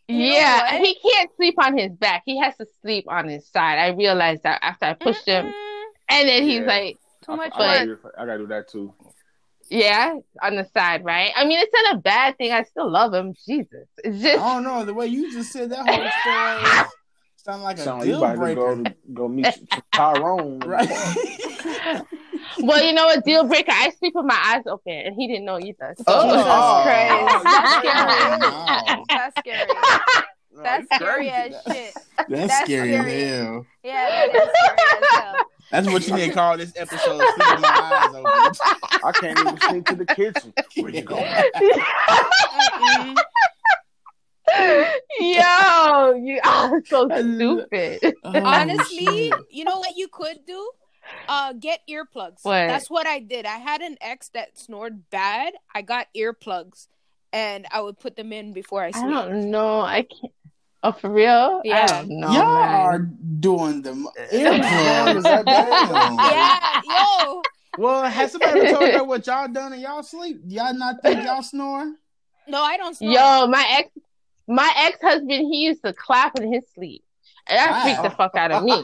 [0.10, 2.24] You yeah, and he can't sleep on his back.
[2.26, 3.80] He has to sleep on his side.
[3.80, 5.46] I realized that after I pushed him.
[5.46, 5.84] Mm-mm.
[6.10, 6.66] And then he's Yeah.
[6.68, 8.94] like, Too much I, I, gotta, I gotta do that too.
[9.72, 11.32] Yeah, on the side, right?
[11.36, 12.52] I mean, it's not a bad thing.
[12.52, 13.34] I still love him.
[13.48, 13.88] Jesus.
[14.04, 16.90] It's just I don't know the way you just said that whole story.
[17.38, 19.48] Sound like a Sound like you deal about to breaker, go go meet
[19.94, 20.60] Tyrone.
[20.60, 20.88] right?
[22.60, 23.24] well, you know what?
[23.26, 23.72] Deal breaker.
[23.72, 25.96] I sleep with my eyes open, and he didn't know either.
[25.98, 26.04] So.
[26.08, 27.44] Oh, crazy.
[27.44, 27.86] That's
[28.48, 29.04] oh.
[29.08, 29.68] That's scary.
[29.72, 30.28] That's scary.
[30.54, 31.94] No, That's scary as shit.
[32.18, 33.22] That's, That's scary as scary.
[33.22, 33.66] hell.
[33.84, 35.36] Yeah, that is scary as hell.
[35.72, 37.00] That's what you need to call this episode.
[37.22, 38.30] Sleep my eyes open.
[39.04, 40.54] I can't even sneak to the kitchen.
[40.76, 41.26] Where you going?
[45.20, 48.16] Yo, you are so I love- stupid.
[48.24, 49.34] Oh, Honestly, shit.
[49.50, 50.72] you know what you could do?
[51.28, 52.40] Uh, get earplugs.
[52.44, 52.68] What?
[52.68, 53.46] That's what I did.
[53.46, 55.54] I had an ex that snored bad.
[55.74, 56.88] I got earplugs,
[57.34, 59.06] and I would put them in before I sleep.
[59.06, 59.32] I sleep.
[59.32, 59.82] don't know.
[59.82, 60.34] I can't.
[60.84, 61.62] Oh, for real?
[61.64, 61.86] I Yeah.
[61.88, 62.28] don't know.
[62.32, 62.70] y'all man.
[62.82, 63.00] are
[63.40, 63.92] doing the
[64.32, 65.24] earplugs.
[66.32, 66.82] Yeah,
[67.24, 67.42] yo.
[67.78, 70.42] Well, has somebody ever told you what y'all done in y'all sleep?
[70.48, 71.94] Y'all not think y'all snore?
[72.48, 73.12] No, I don't snore.
[73.14, 73.90] Yo, my ex,
[74.48, 77.04] my ex husband, he used to clap in his sleep,
[77.48, 78.72] and that freaked the fuck out of me.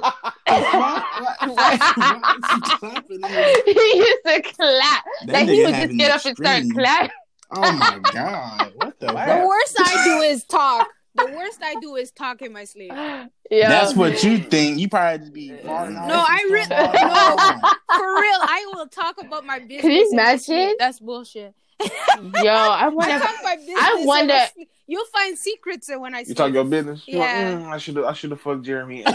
[3.66, 5.04] he used to clap.
[5.28, 7.10] like he would just get up and start extreme- clapping.
[7.52, 8.72] Oh my god!
[8.76, 10.88] What the The worst I do is talk.
[11.18, 12.92] The worst I do is talk in my sleep.
[13.50, 14.78] Yeah, That's what you think.
[14.78, 17.60] You probably just be No, I and re- stuff all the time.
[17.96, 19.82] For real, I will talk about my business.
[19.84, 20.76] Can you in my imagine?
[20.78, 21.54] That's bullshit.
[21.80, 22.34] Yo, I
[22.84, 23.20] I wonder.
[23.20, 23.78] talk my business.
[23.80, 24.66] I wonder- my.
[24.90, 26.38] You'll find secrets in when I You sleep.
[26.38, 27.04] talk your business.
[27.08, 27.54] You like, Yeah.
[27.54, 28.06] "Mm, I should have.
[28.06, 29.04] I should have fucked Jeremy.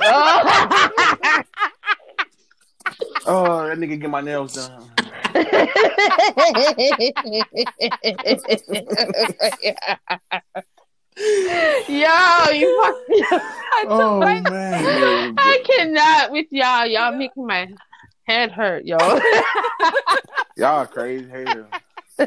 [0.00, 1.44] Mm.
[3.26, 4.90] oh, that nigga get my nails done.
[11.20, 12.82] Yo, you
[13.30, 13.42] fuck.
[13.72, 15.34] I Oh my man!
[15.38, 16.86] I cannot with y'all.
[16.86, 17.68] Y'all making my
[18.26, 18.96] head hurt, yo.
[20.56, 21.66] Y'all crazy hell.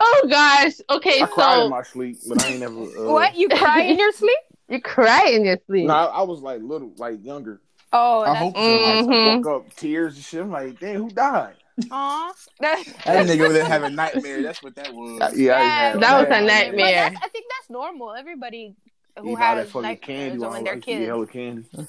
[0.00, 0.72] oh gosh.
[0.90, 2.80] Okay, I cried in so my sleep, but I ain't never.
[2.80, 3.36] Uh, What?
[3.36, 4.38] You cry in your sleep?
[4.68, 5.86] you cry in your sleep.
[5.86, 7.60] No, I, I was like little, like younger.
[7.92, 8.60] Oh, I hope so.
[8.60, 9.12] Mhm.
[9.12, 10.40] I woke up tears and shit.
[10.42, 11.54] I'm like, damn, who died?
[11.90, 12.32] Aw.
[12.60, 14.42] that, That nigga over there having nightmare.
[14.42, 15.18] That's what that was.
[15.36, 17.12] Yeah, Yeah, had That was a bad But nightmare.
[17.22, 18.14] I think that's normal.
[18.14, 18.74] Everybody
[19.18, 21.06] who Eat all that has fucking candy while when I they're like kids.
[21.06, 21.64] hella candy.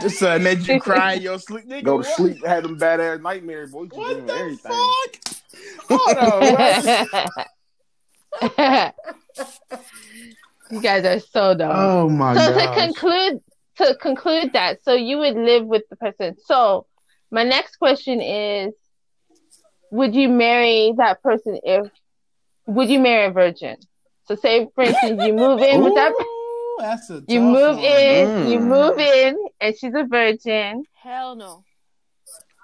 [0.00, 1.84] This uh, made you cry in your sleep, nigga.
[1.84, 2.16] Go to What?
[2.16, 3.82] sleep, had them bad ass nightmares, boy.
[3.82, 4.72] You What the everything.
[4.72, 6.00] fuck?
[6.00, 6.40] Hold on.
[8.54, 8.94] what?
[10.70, 11.70] you guys are so dumb.
[11.74, 12.54] Oh my god.
[12.54, 13.40] so to conclude
[13.76, 16.36] to conclude that, so you would live with the person.
[16.46, 16.86] So
[17.30, 18.72] my next question is
[19.96, 21.86] would you marry that person if
[22.66, 23.76] would you marry a virgin?
[24.26, 27.84] So say for instance you move in with that Ooh, that's a you move one.
[27.84, 28.68] in, you Mm.
[28.76, 31.64] move in and she's a virgin Hell no.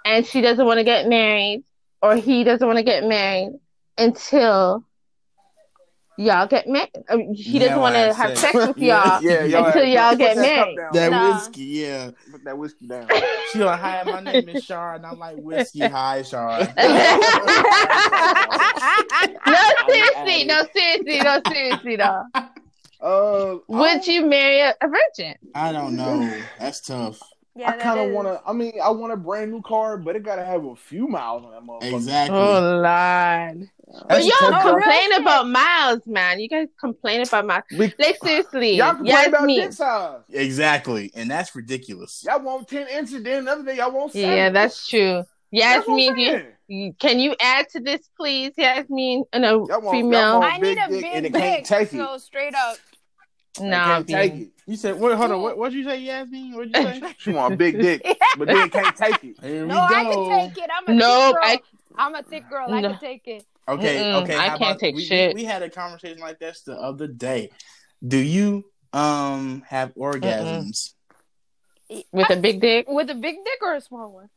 [0.05, 1.63] and she doesn't want to get married
[2.03, 3.53] or he doesn't want to get married
[3.99, 4.85] until
[6.21, 6.91] y'all get married.
[7.35, 9.23] He Yeah, doesn't want to have said- sex with y'all.
[9.23, 10.77] Yeah, y'all Until y'all get married.
[10.77, 10.91] down.
[10.93, 11.35] That Nah.
[11.35, 12.11] whiskey, yeah.
[12.31, 13.09] Put that whiskey down.
[13.53, 15.81] She like, hi, my name is Shar, and I'm like whiskey.
[15.89, 16.61] Hi, Shar.
[19.47, 22.25] no, seriously, no, seriously, no, seriously, no.
[23.01, 25.35] Uh, Would you marry a, a virgin?
[25.55, 26.31] I don't know.
[26.59, 27.19] That's tough.
[27.57, 28.41] Yeah, I kind of want to.
[28.47, 31.45] I mean, I want a brand new car, but it gotta have a few miles
[31.45, 31.95] on that motherfucker.
[31.97, 32.39] Exactly.
[32.39, 33.69] Oh Lord!
[34.09, 35.21] But y'all tough complain shit.
[35.21, 36.39] about miles, man.
[36.39, 37.65] You guys complain about miles.
[37.77, 39.57] We- Like seriously, y'all complain about Yasmin.
[39.57, 40.21] dick size.
[40.31, 42.23] Exactly, and that's ridiculous.
[42.25, 44.31] Y'all want ten inches, then the other day y'all want seven.
[44.31, 45.25] Yeah, that's true.
[45.53, 46.19] That's what I'm Yasmin,
[46.69, 49.25] you, you- can you add to this, please, Yasmin?
[49.33, 50.39] And a Y'all want- y'all female?
[50.41, 51.43] want- I need a big big dick and it dick.
[51.43, 51.97] can't take it.
[51.99, 52.77] So straight up.
[53.59, 54.49] They Nah, can't take it.
[54.67, 55.17] You said, what?
[55.17, 55.43] Hold on.
[55.43, 55.59] What?
[55.59, 56.55] What'd you say, Yasmin?
[56.55, 57.15] What'd you say?
[57.19, 58.01] She want a big dick,
[58.39, 59.37] but then can't take it.
[59.43, 60.71] Here No, we I can take it.
[60.73, 61.43] I'm a Nope, thick girl.
[61.99, 62.73] I I'm a thick girl.
[62.73, 63.45] I can take it.
[63.69, 64.37] Okay, Mm-mm, okay.
[64.37, 65.35] I can't about- take we, shit.
[65.35, 67.51] We, we had a conversation like this the other day.
[68.07, 70.95] Do you um have orgasms?
[72.13, 72.87] with a big dick.
[72.89, 74.29] With a big dick or a small one?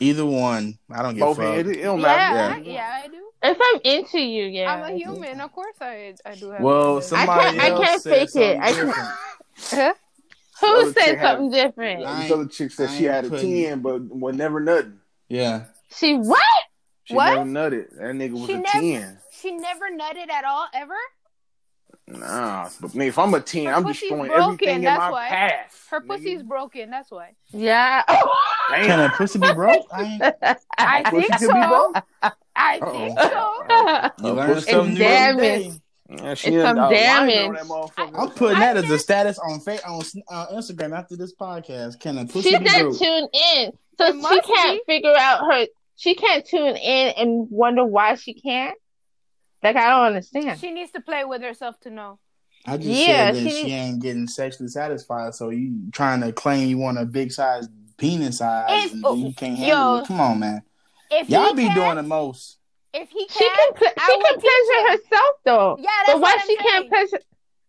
[0.00, 0.78] Either one.
[0.90, 1.56] I don't give Both a fuck.
[1.66, 2.60] It don't Yeah, matter.
[2.60, 3.24] yeah, I do.
[3.42, 4.72] If I'm into you, yeah.
[4.72, 5.40] I'm a human.
[5.40, 6.60] Of course, I I do have.
[6.60, 7.08] Well, a dick.
[7.08, 8.58] somebody can't- I can't said fake it.
[8.60, 8.94] I can't-
[9.70, 9.94] Huh?
[10.60, 12.04] Who said chick had- something different?
[12.06, 14.98] I This other chick said she ain't had a putting- ten, but was never nothing.
[15.28, 15.64] Yeah.
[15.96, 16.40] She what?
[17.04, 17.34] She What?
[17.34, 17.90] never nutted.
[17.96, 19.18] That nigga was She a never- ten.
[19.32, 20.94] She never nutted at all, ever.
[22.10, 25.10] Nah, but me, if I'm a ten, Her I'm pussy's destroying broken, everything in my
[25.10, 25.28] why.
[25.28, 25.86] path.
[25.90, 26.06] Her nigga.
[26.08, 26.90] pussy's broken.
[26.90, 27.34] That's why.
[27.50, 28.02] Yeah.
[28.70, 29.86] Can a pussy be broke?
[29.92, 30.34] I
[30.78, 31.68] I think could be so.
[31.68, 32.04] broke.
[32.56, 32.92] I Uh-oh.
[32.92, 34.10] think so.
[34.28, 35.80] you learn pussy- something new Damn every it.
[36.10, 37.60] It's some lying on damage.
[37.98, 42.00] I'm putting that as a status on fa- on uh, Instagram after this podcast.
[42.00, 42.98] Can a pussy She's be not broke?
[42.98, 44.14] tuned in, so It
[44.46, 44.94] she can't be.
[44.94, 45.66] figure out her.
[45.96, 48.78] She can't tune in and wonder why she can't.
[49.62, 50.60] Like I don't understand.
[50.60, 52.18] She needs to play with herself to know.
[52.66, 56.32] I just Yeah, said that she- she ain't getting sexually satisfied, so you trying to
[56.32, 60.06] claim you want a big size penis size If- and you can't handle yo, it.
[60.06, 60.62] Come on, man.
[61.10, 62.58] If Y'all be can, doing the most.
[62.92, 65.76] If he She can, can pl- she can pleasure herself though.
[65.78, 67.20] Yeah, that's But why what I'm she can't pleasure?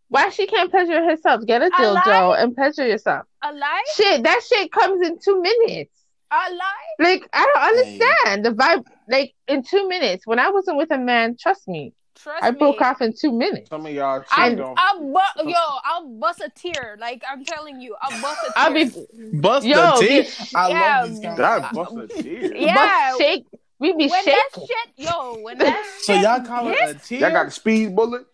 [0.09, 1.45] Why she can't pleasure herself?
[1.45, 2.39] Get a A dildo lie?
[2.41, 3.25] and pleasure yourself.
[3.43, 3.83] A lie?
[3.95, 5.91] Shit, that shit comes in two minutes.
[6.31, 6.65] A lie?
[6.99, 8.85] Like I don't understand the vibe.
[9.09, 10.27] Like in two minutes.
[10.27, 12.59] When I wasn't with a man, trust me, Trust I me.
[12.59, 13.69] broke off in two minutes.
[13.69, 14.77] Some of y'all I'll, cheat don't.
[14.77, 16.95] I'll bu- yo, I'll bust a tear.
[16.99, 18.53] Like I'm telling you, I'll bust a tear.
[18.57, 20.33] I'll be Bust Yo, the be- tip.
[20.55, 22.55] I yeah, love these kind Did I bust a tear?
[22.55, 22.75] Yeah.
[22.75, 23.45] bust shake.
[23.79, 24.33] We be when shaking.
[24.33, 27.19] that shit, yo, when that So y'all call it a tear?
[27.21, 28.25] Y'all got the speed bullet?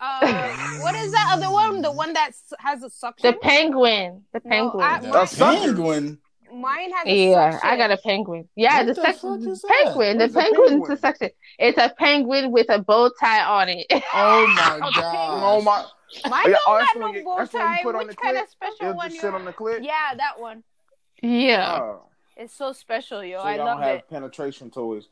[0.00, 0.48] uh,
[0.82, 1.82] what is that other one?
[1.82, 3.32] The one that has a suction.
[3.32, 4.22] The penguin.
[4.32, 4.80] The No, penguin.
[4.86, 5.60] I- The A sucker.
[5.62, 6.18] penguin.
[6.54, 7.68] Mine has a yeah, suction.
[7.70, 8.48] I got a penguin.
[8.56, 9.68] Yeah, What the, the sex- fuck is that?
[9.84, 10.18] penguin.
[10.18, 10.90] The What's a penguin's penguin?
[10.90, 11.30] the section.
[11.58, 13.86] It's a penguin with a bow tie on it.
[14.14, 15.42] Oh my god.
[15.44, 15.84] Oh my!
[16.30, 17.82] Mine Yeah, don't that's got no bow that's when you tie.
[17.82, 18.44] put on Which the kind clip?
[18.44, 19.82] of special It'll one just you sit on the clip.
[19.82, 20.62] Yeah, that one.
[21.22, 21.78] yeah.
[21.82, 22.02] Oh,
[22.36, 23.38] It's so special, yo.
[23.38, 24.08] so I y'all love have it.
[24.08, 25.08] penetration toys.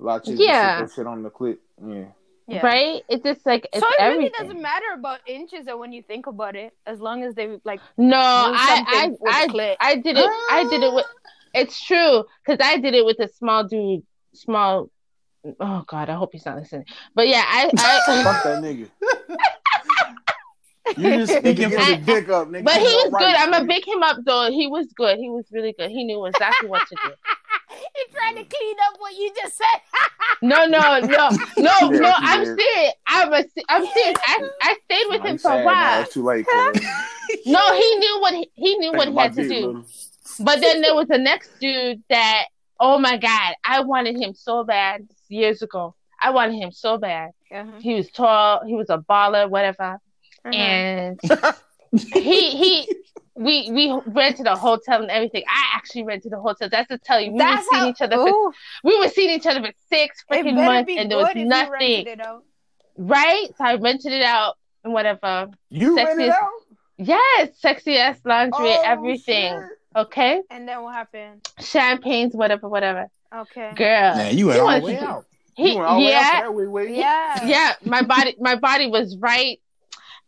[0.00, 0.80] A lot of Yeah.
[0.80, 0.86] yeah.
[0.86, 1.60] sit on the clip.
[1.84, 2.04] Yeah.
[2.48, 2.64] Yeah.
[2.64, 3.02] Right?
[3.10, 6.26] It's just like it's so it really doesn't matter about inches or when you think
[6.26, 7.78] about it, as long as they like.
[7.98, 9.46] No, I I.
[9.46, 10.30] I, I did it.
[10.50, 11.04] I did it with.
[11.06, 11.30] Ah.
[11.54, 14.02] It's true because I did it with a small dude.
[14.32, 14.90] Small.
[15.60, 16.86] Oh God, I hope he's not listening.
[17.14, 17.70] But yeah, I.
[17.76, 18.88] I Fuck that nigga.
[20.96, 22.64] You're just speaking for the the dick up, nigga.
[22.64, 23.34] but he You was right, good.
[23.36, 24.50] I'm gonna pick him up though.
[24.50, 25.18] He was good.
[25.18, 25.90] He was really good.
[25.90, 27.12] He knew exactly what to do.
[27.70, 29.80] You're trying to clean up what you just said.
[30.42, 32.12] No, no, no, no, Yeah, no.
[32.16, 32.60] I'm did.
[32.60, 32.92] serious.
[33.08, 34.16] I'm a, I'm serious.
[34.24, 35.64] I, I stayed with Nah, him for a sad now.
[35.64, 36.02] while.
[36.02, 36.46] It's too late.
[37.46, 39.66] No, he knew what he, he knew what he had to dick, do.
[39.66, 39.84] little.
[40.40, 42.44] But then there was the next dude that,
[42.80, 45.94] oh my God, I wanted him so bad years ago.
[46.20, 47.30] I wanted him so bad.
[47.52, 47.70] Uh-huh.
[47.80, 49.98] He was tall, he was a baller, whatever.
[50.44, 50.54] Uh-huh.
[50.54, 51.20] And
[52.14, 52.94] he he
[53.38, 55.44] we we rented a hotel and everything.
[55.48, 56.68] I actually rented a hotel.
[56.70, 57.88] That's to tell you, we That's were seeing how.
[57.90, 58.52] each other for
[58.84, 61.42] we were seeing each other for six it freaking months and there was good if
[61.44, 62.40] you rented nothing.
[62.96, 63.46] Right?
[63.56, 65.48] So I rented it out and whatever.
[65.70, 66.48] You Sexiest- rented out?
[67.00, 69.52] Yes, sexy ass laundry, Oh, everything.
[69.54, 69.70] shit.
[69.96, 70.42] Okay?
[70.50, 71.46] And then what happened?
[71.60, 73.06] Champagnes, whatever, whatever.
[73.34, 73.72] Okay.
[73.76, 74.16] Girl.
[74.16, 75.24] Man, you went all the way out.
[75.54, 76.96] He, You went all the way out for way, way.
[76.98, 77.44] Yeah.
[77.46, 77.72] yeah.
[77.84, 79.60] My body, my body was right,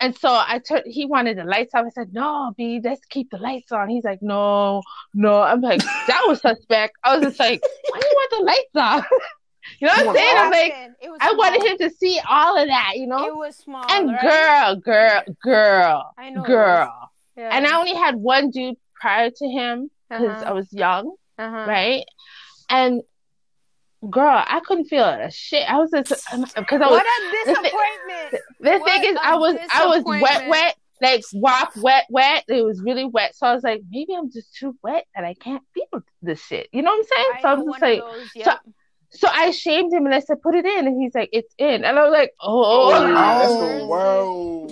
[0.01, 0.85] and so I turned.
[0.87, 1.85] He wanted the lights off.
[1.87, 4.83] I said, "No, B, let's keep the lights on." He's like, "No,
[5.15, 6.97] no." I'm like, that was suspect.
[7.05, 7.61] I was just like,
[7.91, 9.07] "Why do you want the lights off?"
[9.81, 10.37] you know what I'm saying?
[10.37, 10.75] I'm like,
[11.21, 13.85] I wanted him to see all of that, you know, It was small.
[13.91, 14.21] And right?
[14.23, 16.43] girl, girl, girl, I know.
[16.43, 17.11] girl.
[17.37, 17.51] Yeah.
[17.53, 20.45] And I only had one dude prior to him because Uh-huh.
[20.51, 21.15] I was young.
[21.39, 21.65] Uh-huh.
[21.69, 22.05] right?
[22.69, 23.03] And
[24.09, 25.69] girl, I couldn't feel a shit.
[25.69, 26.09] I was just
[26.57, 26.91] because I was.
[26.91, 28.45] What a disappointment.
[28.61, 30.51] The what thing is, I was I was wet, disappointment.
[30.51, 32.45] wet, like wop, wet, wet.
[32.49, 35.35] It was really wet, so I was like, maybe I'm just too wet and I
[35.35, 36.69] can't feel this shit.
[36.73, 37.31] You know what I'm saying?
[37.37, 38.59] I so I'm just like, those, so- yep.
[39.11, 41.85] so I shamed him and I said, put it in, and he's like, it's in,
[41.85, 43.49] and I was like, oh, Oh, that's
[43.81, 44.69] the whoa.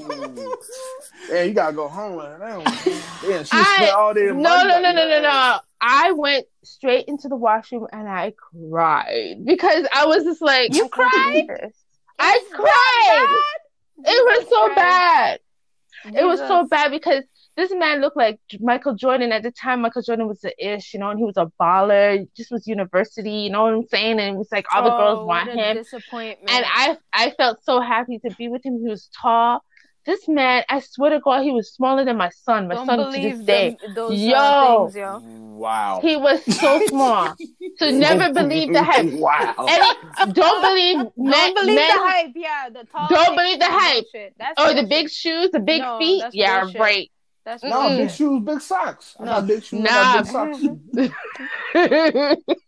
[1.30, 2.60] yeah, you gotta go home right now.
[3.26, 4.26] Yeah, she I- spent all day.
[4.26, 5.58] no, no, no, no, no, no.
[5.80, 10.85] I went straight into the washroom and I cried because I was just like, You
[10.85, 11.46] oh cried?
[12.18, 13.37] I cried.
[14.07, 15.40] It was so bad.
[16.04, 17.24] It was so bad because
[17.57, 19.81] this man looked like Michael Jordan at the time.
[19.83, 22.26] Michael Jordan was the ish, you know, and he was a baller.
[22.37, 24.20] Just was university, you know what I'm saying?
[24.20, 25.76] And it was like all the Oh, girls want him.
[25.76, 26.48] Disappointment.
[26.48, 28.78] And I, I felt so happy to be with him.
[28.81, 29.64] He was tall.
[30.09, 32.66] This man, I swear to God, he was smaller than my son.
[32.66, 33.77] My don't son to this day.
[33.79, 34.85] them, those Yo.
[34.87, 35.18] things, yo.
[35.23, 35.99] Wow.
[36.01, 37.37] He was so small.
[37.77, 39.12] So never believe the hype.
[39.12, 39.55] Wow.
[39.68, 42.33] Any, don't believe Don't men, believe men the hype.
[42.35, 43.06] Yeah, the tall.
[43.11, 44.04] Don't believe the hype.
[44.11, 44.35] bullshit.
[44.38, 44.88] That's or the bullshit.
[44.88, 46.23] big shoes, the big No, feet.
[46.23, 46.81] that's Yeah, bullshit.
[46.81, 47.11] right.
[47.44, 47.98] That's No, Mm-mm.
[47.98, 49.15] big shoes, big socks.
[49.21, 50.23] I got big shoes, I Nah.
[50.23, 50.54] got
[50.94, 52.42] big socks.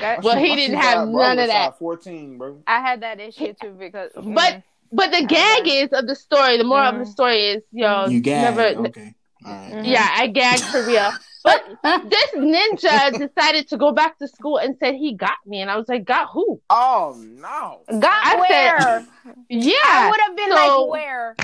[0.00, 1.78] That- Well, he didn't have bro, I none of that.
[1.78, 2.62] Fourteen, bro.
[2.66, 4.12] I had that issue too because.
[4.14, 4.62] But- mm.
[4.92, 6.56] But the gag is of the story.
[6.58, 8.56] The moral of the story is, yo, You gagged.
[8.56, 8.88] never.
[8.88, 9.14] okay.
[9.44, 9.84] All right.
[9.84, 11.10] Yeah, I gagged for real.
[11.42, 11.64] But
[12.10, 15.76] this ninja decided to go back to school and said he got me, and I
[15.78, 16.60] was like, got who?
[16.68, 17.80] Oh no.
[17.98, 18.80] got I where?
[18.80, 19.72] said- Yeah.
[19.86, 21.36] I would have been so- like, where?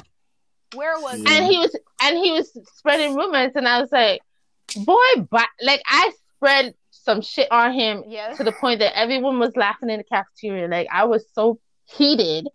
[0.74, 1.30] Where was Yeah.
[1.30, 1.36] it?
[1.38, 4.20] and he was and he was spreading rumors, and I was like,
[4.84, 8.36] boy, but like I spread some shit on him Yes.
[8.36, 10.68] to the point that everyone was laughing in the cafeteria.
[10.68, 12.48] Like I was so heated.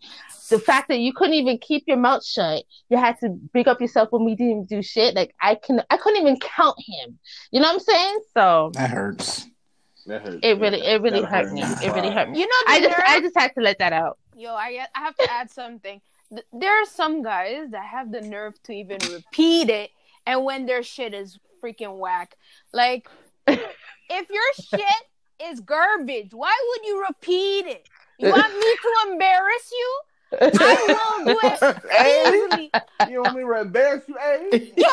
[0.49, 3.79] The fact that you couldn't even keep your mouth shut, you had to big up
[3.79, 5.15] yourself when we didn't do shit.
[5.15, 7.17] Like I can, I couldn't even count him.
[7.51, 8.19] You know what I'm saying?
[8.33, 9.47] So That hurts.
[10.07, 10.39] That hurt.
[10.43, 11.61] it really, it really That hurt me.
[11.61, 12.39] It really hurt me.
[12.39, 14.17] You know, I just, nerve- I just had to let that out.
[14.35, 16.01] Yo, I I have to add something.
[16.53, 19.91] There are some guys that have the nerve to even repeat it,
[20.25, 22.35] and when their shit is freaking whack.
[22.73, 23.07] Like,
[23.47, 25.03] if your shit
[25.43, 27.87] is garbage, why would you repeat it?
[28.21, 30.01] You want me to embarrass you?
[30.41, 31.59] I will do it
[31.91, 32.71] Hey, easily.
[33.11, 34.15] you want me to embarrass you?
[34.17, 34.85] Hey, Yo,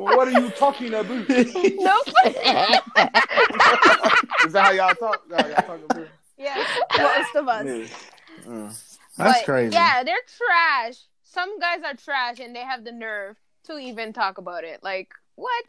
[0.00, 1.06] what are you talking about?
[1.08, 1.16] no,
[4.46, 5.22] Is that how y'all talk?
[5.30, 6.08] How y'all talk about?
[6.36, 6.64] yeah,
[6.98, 7.66] most of us.
[7.66, 7.86] Yeah.
[8.46, 8.68] Mm.
[9.16, 9.72] That's But, crazy.
[9.74, 10.96] Yeah, they're trash.
[11.24, 14.80] Some guys are trash, and they have the nerve to even talk about it.
[14.82, 15.64] Like, what?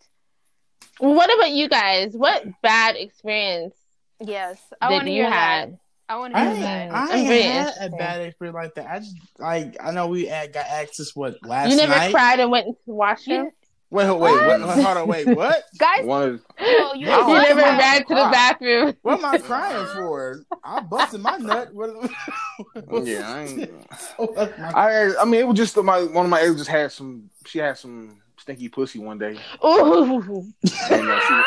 [0.99, 2.13] what about you guys?
[2.13, 3.73] What bad experience
[4.21, 5.69] Yes, I want did to you hear that.
[6.09, 6.91] I want to I hear ain't, that.
[6.91, 7.97] I I'm ain't very had a interested.
[7.97, 8.87] bad experience like that.
[8.89, 12.11] I just like I know we had, got access what last You never night.
[12.11, 13.45] cried and went to the washroom.
[13.45, 13.51] You-
[13.91, 14.59] Wait, wait, wait, What?
[14.61, 14.69] what?
[14.83, 15.63] hold on, wait, what?
[15.79, 17.77] Guys, One is, you I You like never crying.
[17.79, 18.93] ran to the bathroom.
[19.01, 20.43] What am I crying for?
[20.63, 21.73] I busted my nut.
[21.73, 21.95] What,
[22.85, 23.71] what- yeah, I ain't.
[24.17, 27.31] What's my- I I mean, it was just my one of my exes had some.
[27.47, 30.45] She had some stinky pussy one day, Ooh.
[30.91, 31.43] and, uh, she,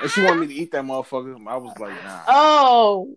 [0.00, 1.36] and she wanted me to eat that motherfucker.
[1.46, 2.20] I was like, nah.
[2.28, 3.14] Oh.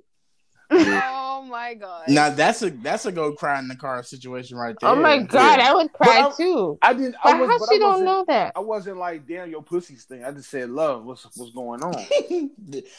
[0.72, 2.04] oh my god.
[2.10, 4.92] now that's a that's a go cry in the car situation right there.
[4.92, 5.72] Oh my god, Yeah.
[5.72, 6.78] I would cry But I- too.
[6.84, 7.16] I didn't.
[7.24, 8.52] But I was, how but she I don't know that?
[8.56, 10.24] I wasn't like, damn, your pussy's thing.
[10.24, 11.96] I just said, love, what's what's going on?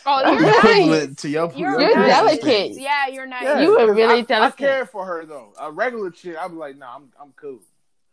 [0.04, 1.06] Oh, you're Nice.
[1.08, 1.14] nice.
[1.16, 2.08] to your You're, You're nice.
[2.08, 2.72] delicate.
[2.80, 3.44] Yeah, you're nice.
[3.44, 4.64] Yeah, You were 'cause really I, delicate.
[4.64, 5.52] I cared for her though.
[5.60, 7.60] A regular chick, I'd be like, nah, I'm I'm cool.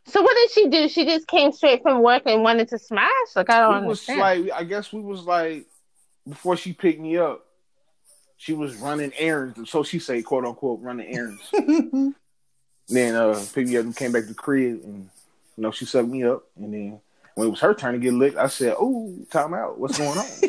[0.07, 0.87] So what did she do?
[0.89, 3.11] She just came straight from work and wanted to smash?
[3.35, 4.47] Like I don't we was understand.
[4.47, 5.65] like, I guess we was like,
[6.27, 7.45] before she picked me up,
[8.37, 9.69] she was running errands.
[9.69, 11.41] So she say, quote unquote, running errands.
[12.87, 15.09] then uh, picked me up and came back to the crib, and
[15.57, 16.43] you know she sucked me up.
[16.55, 16.99] And then
[17.35, 19.79] when it was her turn to get licked, I said, "Oh, time out.
[19.79, 20.25] What's going on?"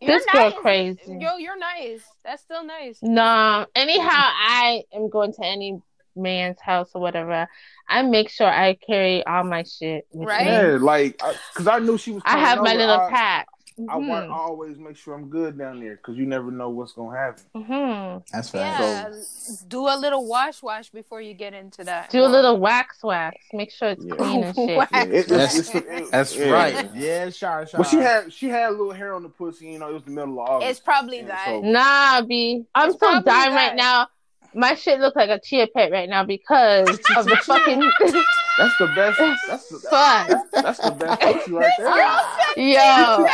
[0.00, 0.58] You're This girl nice.
[0.60, 1.00] crazy.
[1.18, 2.02] Yo, you're nice.
[2.22, 2.98] That's still nice.
[3.02, 3.66] No.
[3.74, 5.80] Anyhow, I am going to any
[6.16, 7.46] man's house or whatever.
[7.88, 10.46] I make sure I carry all my shit with Right?
[10.46, 10.50] me.
[10.52, 11.20] yeah, like,
[11.52, 12.22] because I, knew she was.
[12.24, 13.46] I coming have my over, little I, pack.
[13.78, 14.08] I, Mhm.
[14.08, 17.14] want, to always make sure I'm good down there because you never know what's gonna
[17.14, 17.42] happen.
[17.54, 18.22] Mhm.
[18.32, 18.78] That's Yeah.
[18.78, 19.68] fast.
[19.68, 22.08] Do a little wash wash before you get into that.
[22.08, 23.36] Do a little wax wax.
[23.52, 24.14] Make sure it's Yeah.
[24.14, 24.68] clean and shit.
[24.70, 26.50] Yeah, it- That's- it's- it- That's yeah.
[26.50, 26.90] right.
[26.94, 27.76] Yeah, sure, sure.
[27.78, 29.66] But she had she had a little hair on the pussy.
[29.66, 30.70] You know, it was the middle of August.
[30.70, 31.44] It's probably Yeah, that.
[31.44, 32.64] so- Nah, B.
[32.74, 33.54] I'm It's so dying that.
[33.54, 34.06] right now.
[34.56, 37.80] My shit looks like a chia pet right now because of the fucking
[38.58, 39.18] That's the best.
[39.46, 40.28] That's the, fuck.
[40.52, 41.96] that's the best pussy right there.
[42.56, 43.26] Yo.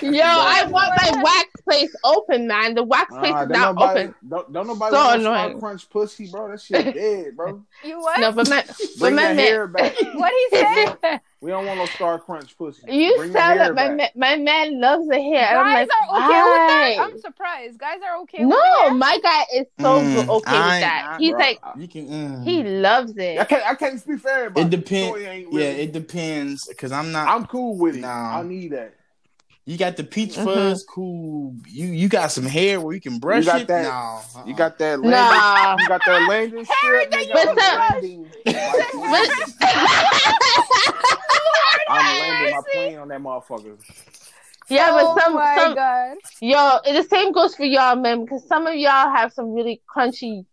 [0.00, 2.74] Chia Yo, I want my wax place open, man.
[2.74, 4.14] The wax place Nah, is don't nobody, open.
[4.28, 5.58] Don't, don't nobody So want to annoying.
[5.60, 6.50] crunch pussy, bro.
[6.50, 7.62] That shit dead, bro.
[7.84, 8.20] You what?
[8.20, 8.64] No, but my
[9.00, 9.94] but my man, hair back.
[10.14, 10.58] What he
[11.02, 11.20] said?
[11.42, 12.82] We don't want no star crunch pussy.
[12.88, 13.96] you Bring the sound like my back.
[13.96, 15.48] man, my man loves the hair.
[15.50, 16.96] and I'm Guys like, are okay with that.
[17.00, 17.78] I'm surprised.
[17.78, 21.06] Guys are okay with No, my guy is so Mm, good- okay I- with that.
[21.10, 21.40] Nah, He's bro.
[21.40, 22.06] like, You can.
[22.08, 22.44] Mm.
[22.44, 23.38] he loves it.
[23.38, 23.48] I it.
[23.48, 23.66] can't.
[23.66, 24.66] I can't speak for everybody.
[24.66, 25.18] it depends.
[25.18, 26.68] Joey ain't Yeah, it depends.
[26.68, 27.26] Because I'm not.
[27.26, 28.02] I'm cool with it.
[28.02, 28.38] Nah.
[28.38, 28.94] I need that.
[29.64, 30.44] You got the peach Mhm.
[30.44, 31.54] fuzz, cool.
[31.68, 33.68] You you got some hair where you can brush got it.
[33.68, 33.90] that- No,
[34.40, 34.44] uh-uh.
[34.46, 35.00] You got that.
[35.00, 35.76] Landing, Nah.
[35.78, 37.10] You got that landing strip.
[37.10, 38.22] that you But I'm landing.
[38.22, 39.32] my plane.
[41.88, 43.76] I'm landing my plane on that motherfucker.
[44.68, 46.16] yeah, oh but some, my some god.
[46.40, 50.44] yo, the same goes for y'all, man, because some of y'all have some really crunchy,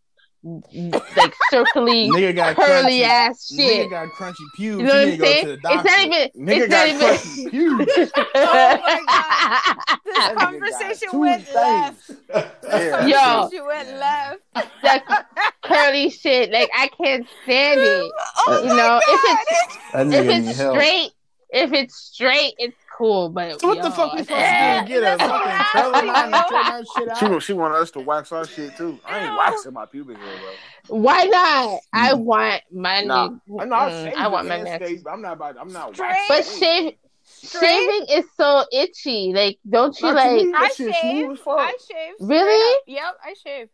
[0.42, 3.60] like circly, nigga got curly crunchy, ass shit.
[3.60, 4.80] Nigga got crunchy pubes.
[4.80, 5.60] You know what I'm need to go saying?
[5.64, 6.30] It's not even.
[6.48, 7.00] Nigga it's got not even.
[7.00, 7.92] crusty pubes.
[8.36, 9.98] Oh my god.
[10.06, 12.02] This That conversation two went left.
[12.04, 12.18] things.
[12.28, 13.06] This Yeah.
[13.06, 13.16] Yo.
[13.40, 14.40] conversation went left.
[14.84, 15.26] that
[15.64, 16.52] curly shit.
[16.52, 18.12] Like I can't stand it.
[18.48, 20.76] Oh You my know, if it's if nigga need it's help.
[20.76, 21.12] straight,
[21.50, 23.30] if it's straight, it's cool.
[23.30, 24.94] But So what yo, the fuck we supposed Yeah, to do?
[25.02, 26.42] Get a fucking curling iron and yo.
[26.46, 27.32] straighten shit She, out?
[27.32, 29.00] wa- she want us to wax our shit too.
[29.08, 31.00] I ain't waxing my pubic hair, bro.
[31.00, 31.80] Why not?
[31.94, 34.64] I want my Nah, new- I know I mm, shave I want it my and
[34.66, 34.80] man.
[34.80, 35.56] shave, but I'm not about.
[35.60, 36.16] I'm not Straight?
[36.28, 36.60] But waxing.
[36.60, 36.94] shave,
[37.24, 37.62] Straight?
[37.62, 39.34] shaving is so itchy.
[39.34, 40.48] Like, don't you Not like?
[40.56, 40.96] I shave.
[40.96, 41.60] smooth as fuck.
[41.60, 42.14] I shave.
[42.20, 42.76] Really?
[42.76, 42.82] up.
[42.88, 43.70] Yep, I shave.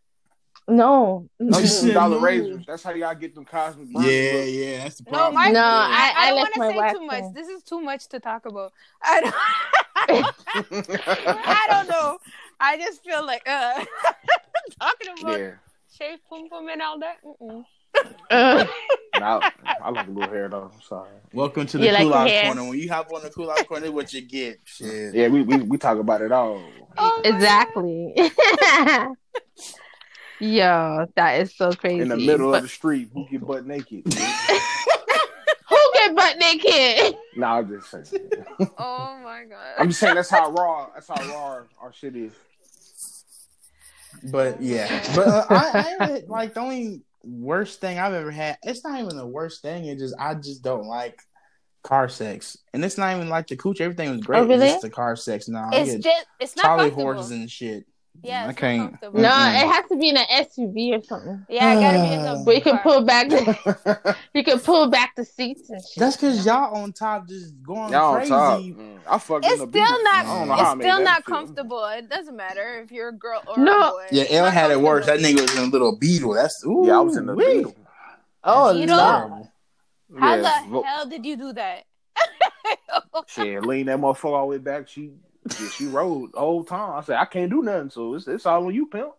[0.68, 2.64] No, No, you Shit, some dollar razors.
[2.66, 3.86] That's how y'all get them cosmic.
[3.92, 4.04] Yeah, look.
[4.48, 7.06] yeah, that's the No, my No, I, I- I, I don't want to say too
[7.06, 7.22] much.
[7.22, 7.32] in.
[7.34, 8.72] This is too much to talk about.
[9.02, 9.20] I
[10.08, 10.26] don't,
[11.46, 12.18] I don't know.
[12.58, 13.84] I just feel like uh,
[14.80, 15.50] talking about yeah.
[15.96, 17.16] shave pum pum and all that.
[17.24, 17.64] Mm-mm.
[18.30, 18.66] Uh,
[19.18, 19.40] Now,
[19.82, 20.70] I like a little hair though.
[20.74, 21.08] I'm sorry.
[21.32, 22.44] Welcome to the You like cool out hair?
[22.46, 22.68] corner.
[22.68, 24.58] When you hop on the cool out corner, what you get.
[24.64, 25.14] Shit.
[25.14, 26.62] Yeah, we we, we talk about it all.
[26.98, 28.14] Oh exactly.
[30.38, 32.00] Yo, that is so crazy.
[32.00, 34.04] In the middle But of the street, who get butt naked?
[35.68, 37.16] who get butt naked?
[37.36, 38.30] nah, I'm just saying.
[38.78, 39.74] Oh my god.
[39.78, 40.88] I'm just saying that's how raw.
[40.94, 42.32] That's how raw our shit is.
[44.30, 48.58] But yeah, but uh, I, I like the only worst thing I've ever had.
[48.62, 49.86] It's not even the worst thing.
[49.86, 51.20] It just I just don't like
[51.82, 53.80] car sex, and it's not even like the cooch.
[53.80, 54.40] Everything was great.
[54.40, 54.66] Oh, really?
[54.66, 55.48] It's just the car sex.
[55.48, 57.86] No, I it's just it's not Charlie horses and shit.
[58.22, 58.92] Yeah, I it's can't.
[59.02, 59.62] No, Mm-mm.
[59.62, 61.46] it has to be in an SUV or something.
[61.48, 64.88] Yeah, I gotta be in the Where you can pull back the you can pull
[64.90, 65.98] back the seats and shit.
[65.98, 68.30] That's because y'all on top just going Y'all crazy.
[68.30, 68.60] top.
[68.60, 69.86] Mm, I fucked It's still Beamer.
[69.86, 70.14] not.
[70.14, 71.24] I don't know how I It's still that not shit.
[71.26, 71.84] comfortable.
[71.86, 73.88] It doesn't matter if you're a girl or No.
[73.88, 74.06] a boy.
[74.12, 75.06] Yeah, It's L had it worse.
[75.06, 76.34] That nigga was in a little beetle.
[76.34, 77.56] That's ooh, Yeah, I was in the wee.
[77.58, 77.74] Beetle.
[78.44, 79.48] Oh, You know-
[80.18, 81.84] How Yeah, the vo- hell did you do that?
[83.28, 84.88] Shit, lean that motherfucker all the way back.
[84.88, 85.10] She,
[85.60, 86.96] yeah, she rode the whole time.
[86.96, 89.12] I said, I can't do nothing, so it's it's all on you, pimp.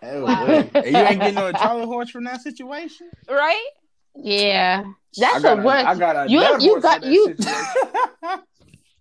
[0.00, 0.44] Hell, Wow.
[0.74, 3.10] And you ain't getting no Charlie horse from that situation.
[3.28, 3.68] right?
[4.16, 4.84] Yeah.
[5.24, 5.86] I the worst.
[5.86, 7.34] I got a You- you got- that you-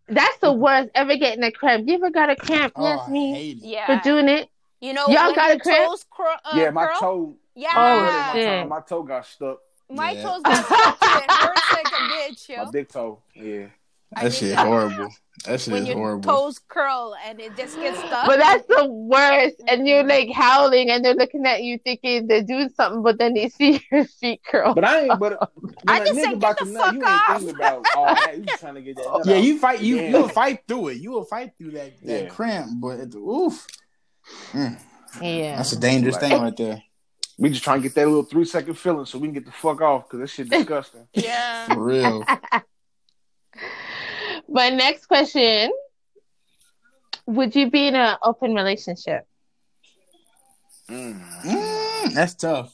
[0.08, 0.90] That's the worst.
[0.94, 1.88] Ever getting a cramp.
[1.88, 2.74] You ever got a cramp?
[2.76, 3.54] oh, yes, me.
[3.62, 3.86] Yeah.
[3.86, 4.50] For doing it.
[4.82, 5.90] You know, Y'all got a your cramp?
[5.90, 7.00] toes cur- uh, yeah, my curl?
[7.00, 7.36] toe.
[7.56, 7.70] Yeah.
[7.76, 8.46] my, shit.
[8.64, 9.58] toe my toe got stuck.
[9.90, 10.24] My Yeah.
[10.24, 10.98] toes got stuck.
[11.04, 12.64] and It hurts like a bitch, yo.
[12.66, 13.22] My big toe.
[13.36, 13.68] Yeah.
[14.16, 14.66] I That did shit that.
[14.68, 15.10] horrible.
[15.46, 16.24] That shit When is your horrible.
[16.24, 18.28] toes curl and it just gets stuck.
[18.28, 19.56] But that's the worst.
[19.68, 23.34] And you're like howling and they're looking at you thinking they're doing something, but then
[23.34, 24.74] they see your feet curl.
[24.76, 25.20] But I ain't.
[25.20, 25.34] But
[25.88, 27.40] I I a just nigga said, about get to the nut, you fuck ain't off.
[27.40, 28.38] thinking about all that.
[28.38, 29.06] You just trying to get that.
[29.06, 29.44] nut Yeah, out.
[29.44, 29.82] you fight.
[29.82, 30.10] You Yeah.
[30.10, 30.98] you will fight through it.
[30.98, 32.28] You will fight through that that Yeah.
[32.30, 32.72] cramp.
[32.82, 33.68] But it's, oof,
[34.54, 34.78] Mm,
[35.22, 35.58] yeah.
[35.58, 36.84] that's a dangerous thing right there.
[37.40, 39.52] We just trying to get that little three second feeling so we can get the
[39.52, 41.08] fuck off because that shit disgusting.
[41.14, 41.66] yeah.
[41.66, 42.26] For real.
[44.52, 45.72] But next question.
[47.26, 49.26] Would you be in an open relationship?
[50.90, 51.22] Mm.
[51.44, 52.74] Mm, that's tough.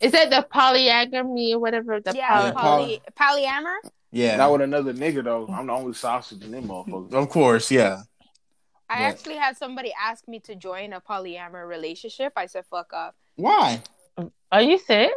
[0.00, 2.00] Is that the polyagamy or whatever?
[2.00, 3.76] The Yeah, poly- poly, polyamor.
[4.12, 5.48] Yeah, Not with another nigga though.
[5.48, 7.12] I'm the only sausage in them motherfuckers.
[7.14, 7.70] of course.
[7.70, 8.02] Yeah.
[8.88, 12.32] I But- actually had somebody ask me to join a polyamor relationship.
[12.36, 13.82] I said, "Fuck off." Why?
[14.52, 15.12] Are you serious?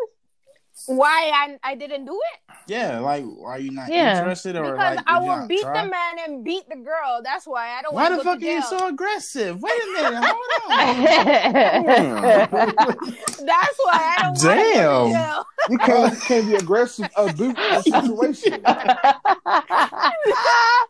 [0.87, 2.39] Why I I didn't do it?
[2.67, 4.17] Yeah, like, are you not Yeah.
[4.19, 5.05] interested or Because like?
[5.07, 5.83] I will beat try?
[5.83, 7.21] the man and beat the girl.
[7.23, 7.93] That's why I don't.
[7.93, 9.61] Why wanna the go fuck to are you so aggressive?
[9.61, 10.77] Wait a minute, hold on.
[13.45, 14.43] That's why I don't.
[14.43, 14.83] wanna Damn.
[14.83, 15.45] Go to jail.
[15.69, 18.61] You can't, you can't be aggressive, uh, abuse the situation.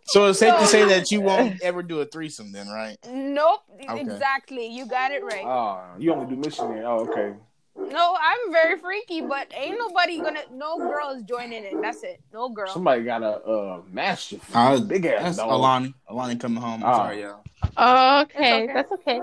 [0.08, 2.98] so it's safe to say that you won't ever do a threesome, then, right?
[3.10, 3.62] Nope.
[3.82, 4.02] Okay.
[4.02, 4.68] Exactly.
[4.68, 5.46] You got it right.
[5.46, 6.84] Oh, you only do missionary.
[6.86, 7.34] Oh, okay.
[7.78, 10.42] No, I'm very freaky, but ain't nobody gonna.
[10.54, 11.74] No girl is joining it.
[11.82, 12.22] That's it.
[12.34, 12.68] No girl.
[12.72, 15.52] Somebody got a uh, mastiff, Uh, big ass That's dog.
[15.52, 15.94] Alani.
[16.08, 16.84] Alani coming home.
[16.84, 16.98] I'm Ah.
[16.98, 18.22] sorry, y'all.
[18.22, 18.74] okay, okay.
[18.74, 19.22] that's okay.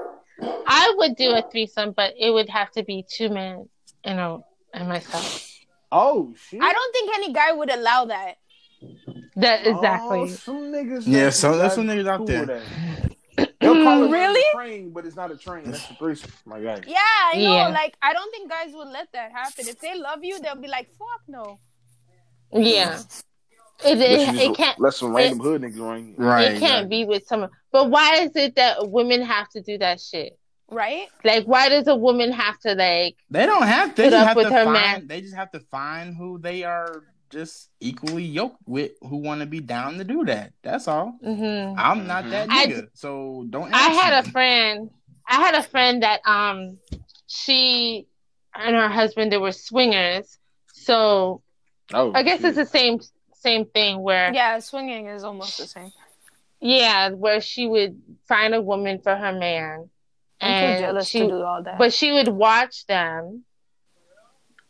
[0.66, 3.68] I would do a threesome, but it would have to be two men,
[4.04, 4.44] you know,
[4.74, 5.48] and myself.
[5.90, 6.60] Oh shit!
[6.62, 8.34] I don't think any guy would allow that.
[9.36, 10.28] That Oh, exactly.
[10.30, 11.04] some niggas.
[11.06, 12.62] Yeah, that- so- there's some that niggas out cool there.
[13.36, 13.60] With that.
[13.60, 14.40] They'll call it Really?
[14.52, 15.70] a train, but it's not a train.
[15.70, 16.30] That's a threesome.
[16.44, 16.84] My God.
[16.86, 17.40] Yeah, I know.
[17.54, 17.68] Yeah.
[17.68, 19.66] Like, I don't think guys would let that happen.
[19.68, 21.58] If they love you, they'll be like, "Fuck no."
[22.52, 22.98] Yeah.
[23.84, 26.14] It, it, it can't let some random hood niggas ring.
[26.16, 26.52] Right.
[26.52, 27.50] it can't be with someone.
[27.72, 30.38] But why is it that women have to do that shit?
[30.70, 31.08] Right?
[31.24, 33.16] Like, why does a woman have to like?
[33.30, 34.02] They don't have to.
[34.02, 34.72] They just up have with to her find.
[34.74, 35.06] man.
[35.08, 37.02] They just have to find who they are
[37.32, 40.52] just equally yoked with, who want to be down to do that.
[40.62, 41.16] That's all.
[41.24, 43.74] hmm I'm not that I- nigga, so don't.
[43.74, 44.90] I ask had a friend.
[45.26, 46.78] I had a friend that um,
[47.26, 48.06] she
[48.54, 50.38] and her husband they were swingers.
[50.72, 51.42] So
[51.94, 52.48] Oh, I guess shit.
[52.48, 53.00] it's the same
[53.34, 55.92] same thing where Yeah, swinging is almost the same.
[56.60, 59.90] yeah, where she would find a woman for her man,
[60.40, 61.78] I'm too and jealous she to do all that.
[61.78, 63.44] but she would watch them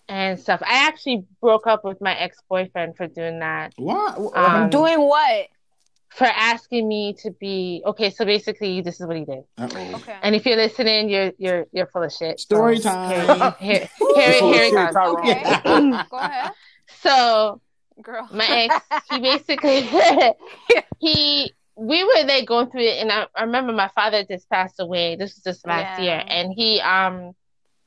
[0.08, 0.60] and stuff.
[0.64, 3.72] I actually broke up with my ex boyfriend for doing that.
[3.76, 4.18] What?
[4.36, 5.48] Um, Doing what?
[6.10, 8.10] for asking me to be okay.
[8.10, 9.44] So basically, this is what he did.
[9.56, 9.94] Uh-oh.
[9.96, 10.18] Okay.
[10.22, 12.38] And if you're listening, you're you're you're full of shit.
[12.38, 13.54] Story Here, time.
[13.58, 15.16] here, You here, here it shit, goes.
[15.18, 15.60] Okay.
[16.10, 16.52] Go ahead,
[17.00, 17.60] So
[18.02, 18.28] girl.
[18.30, 19.88] my ex, he basically
[20.98, 24.78] he we were like going through it, and I, I remember my father just passed
[24.80, 25.16] away.
[25.16, 26.04] This was just last Yeah.
[26.04, 27.32] year, and he um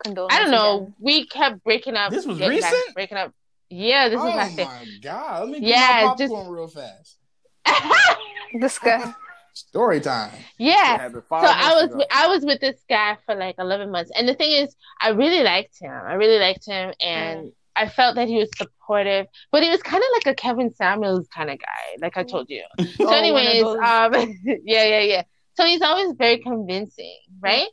[0.06, 0.78] Condolences I don't know.
[0.78, 0.93] again.
[0.99, 2.12] We kept breaking up.
[2.12, 2.93] This was getting back, recent?
[2.95, 3.34] breaking up.
[3.70, 4.66] Yeah, this oh was last year.
[4.68, 5.39] my god!
[5.41, 7.18] Let me get Yeah, my just- popcorn real fast.
[8.60, 9.14] This guy.
[9.53, 10.32] Story time.
[10.58, 11.10] yeah.
[11.10, 11.97] So I was ago.
[11.97, 15.10] with, I was with this guy for like eleven months, and the thing is, I
[15.10, 15.91] really liked him.
[15.91, 20.03] I really liked him, and I felt that he was supportive, but he was kind
[20.03, 22.64] of like a Kevin Samuels kind of guy, like I told you.
[22.80, 24.14] So, Oh, one anyways, um,
[24.66, 25.24] yeah, yeah, yeah.
[25.56, 27.68] So he's always very convincing, right?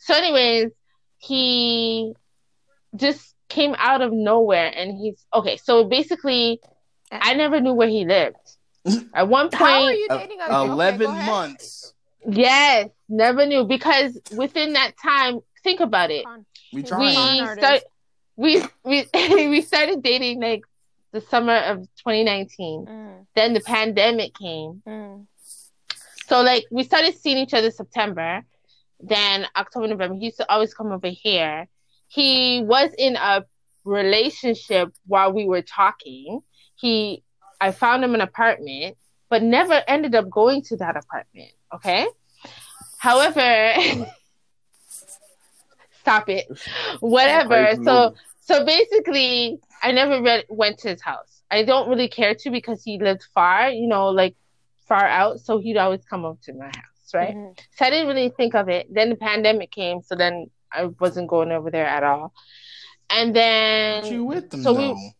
[0.00, 0.70] So, anyways,
[1.18, 2.14] he
[2.96, 5.56] just came out of nowhere, and he's okay.
[5.56, 6.60] So basically,
[7.10, 8.36] I never knew where he lived.
[9.14, 11.94] At one How are point, you Uh, dating a okay, Eleven go months.
[12.28, 16.24] yes, never knew because within that time, think about it.
[16.72, 17.14] We we trying.
[17.14, 17.58] Con artist.
[17.58, 17.82] start
[18.36, 19.06] we we
[19.48, 20.62] we started dating like
[21.12, 25.26] the summer of 2019 Mm, then the pandemic came mm.
[26.26, 28.42] so like we started seeing each other september
[29.00, 30.14] then october november.
[30.16, 31.68] He used to always come over here.
[32.08, 33.44] He was in a
[33.84, 36.40] relationship while we were talking.
[36.76, 37.22] He
[37.60, 38.96] i found him an apartment
[39.30, 42.06] but never ended up going to that apartment okay?
[42.98, 44.06] However
[46.08, 46.46] stop it.
[47.00, 47.74] Whatever.
[47.84, 51.42] So so basically, I never read, went to his house.
[51.50, 54.34] I don't really care to because he lived far, you know, like
[54.86, 55.40] far out.
[55.40, 57.34] So he'd always come up to my house, right?
[57.34, 57.58] Mhm.
[57.76, 58.86] So I didn't really think of it.
[58.92, 62.32] Then the pandemic came, so then I wasn't going over there at all.
[63.10, 65.12] And then, But you with them So we-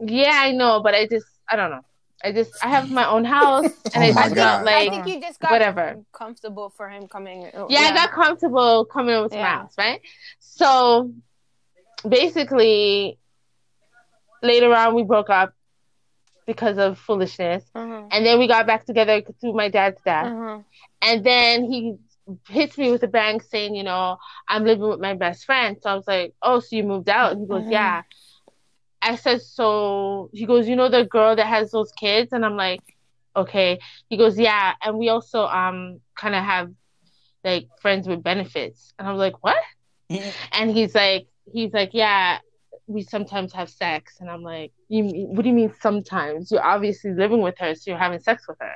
[0.00, 1.82] yeah, I know, but I just, I don't know.
[2.24, 3.64] I just, I have my own house,
[3.94, 4.44] and Oh I just God.
[4.54, 6.04] felt like, I think you just got whatever.
[6.12, 7.50] comfortable for him coming.
[7.54, 10.00] oh, yeah, I got comfortable coming over to my house, right?
[10.38, 11.12] So
[12.08, 13.18] basically,
[14.42, 15.52] later on, we broke up
[16.52, 17.64] because of foolishness.
[17.74, 18.08] Mhm.
[18.12, 20.26] And then we got back together through my dad's death.
[20.32, 20.64] Mhm.
[21.02, 21.96] And then he
[22.48, 25.76] hits me with a bang saying, you know, I'm living with my best friend.
[25.80, 27.36] So I was like, oh, so you moved out?
[27.36, 27.72] He goes, Mhm.
[27.72, 28.02] yeah.
[29.00, 32.32] I said, so he goes, you know, the girl that has those kids?
[32.32, 32.82] And I'm like,
[33.34, 33.80] okay.
[34.08, 34.74] He goes, yeah.
[34.82, 36.70] And we also um kind of have
[37.44, 38.94] like friends with benefits.
[38.98, 39.56] And I was like, what?
[40.52, 42.38] And he's like, he's like, yeah,
[42.92, 44.16] we sometimes have sex.
[44.20, 46.50] And I'm like, you, what do you mean sometimes?
[46.50, 48.74] You're obviously living with her, so you're having sex with her.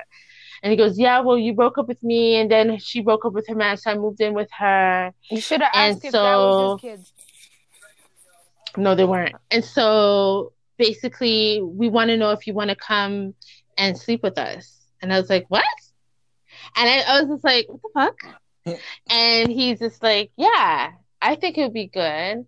[0.63, 3.33] And he goes, yeah, well, you broke up with me, and then she broke up
[3.33, 5.13] with her man, so I moved in with her.
[5.29, 7.13] You should have And asked if that was so- his kids.
[8.75, 9.35] No, they weren't.
[9.49, 13.33] And so basically, we want to know if you want to come
[13.77, 14.75] and sleep with us.
[15.01, 15.63] And I was like, what?
[16.75, 18.77] And I, I was just like, what the fuck?
[19.09, 20.91] and he's just like, yeah,
[21.21, 22.45] I think it would be good.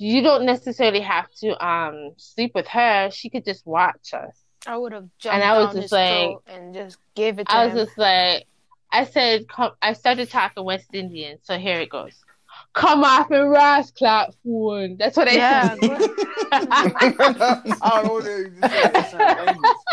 [0.00, 3.10] You don't necessarily have to um sleep with her.
[3.10, 4.34] She could just watch us.
[4.66, 7.48] I would have jumped And I was down just his like- and just give it
[7.48, 7.86] to I was him.
[7.86, 8.46] just like,
[8.92, 12.12] I said, come, I started talking West Indian, so here it goes.
[12.72, 14.96] Come off and rise, clap phone.
[14.98, 15.78] That's what I Yeah, said.
[16.52, 18.96] I don't know what they just said.
[18.96, 19.84] It sounded dangerous.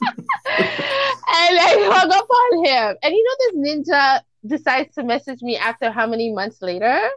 [0.48, 2.96] and I hung up on him.
[3.02, 7.08] And you know, this ninja decides to message me after how many months later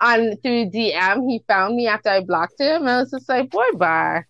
[0.00, 1.28] on through DM.
[1.28, 2.86] He found me after I blocked him.
[2.86, 4.26] I was just like, boy, bar.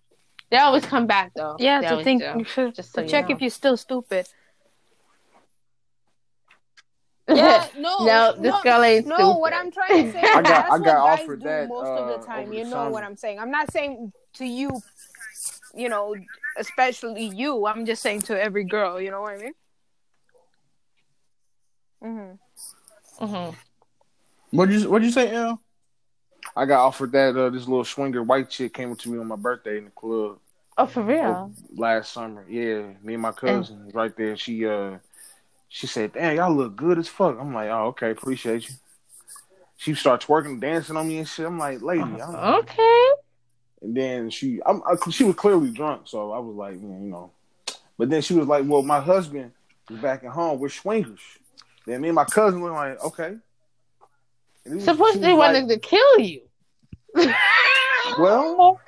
[0.51, 1.57] They always come back though.
[1.59, 2.71] yeah, They to think do.
[2.73, 3.35] Just so you check know.
[3.35, 4.27] if you're still stupid.
[7.29, 9.21] Yeah, no, no, this girl ain't stupid.
[9.21, 11.45] No, what I'm trying to say, I got- that's I what got guys offered do
[11.49, 12.51] that, most uh, of the time.
[12.55, 12.91] You the know summer.
[12.91, 13.39] what I'm saying?
[13.39, 14.81] I'm not saying to you,
[15.75, 16.17] you know,
[16.57, 17.67] especially you.
[17.67, 18.99] I'm just saying to every girl.
[18.99, 19.53] You know what I mean?
[22.03, 23.25] Mm-hmm.
[23.27, 23.55] Mhm.
[24.51, 25.61] What'd you What'd you say, L?
[26.57, 29.27] I got offered that uh, this little swinger white chick came up to me on
[29.27, 30.39] my birthday in the club
[30.77, 31.53] Oh, for real?
[31.77, 32.45] last summer.
[32.49, 34.37] Yeah, me and my cousin was right there.
[34.37, 34.99] She uh
[35.69, 38.75] she said, "Damn, y'all look good as fuck." I'm like, "Oh, okay, appreciate you."
[39.77, 41.47] She starts twerking, dancing on me and shit.
[41.47, 43.07] I'm like, "Lady," I'm, Okay.
[43.83, 47.33] and then she, I'm, I, she was clearly drunk, so I was like, you know.
[47.99, 49.53] But then she was like, "Well, my husband
[49.91, 50.59] is back at home.
[50.59, 51.21] We're swingers."
[51.87, 53.37] Then me and my cousin were like, "Okay."
[54.71, 56.43] And it was- Suppose she they was wanted like, to kill you.
[58.19, 58.81] Well,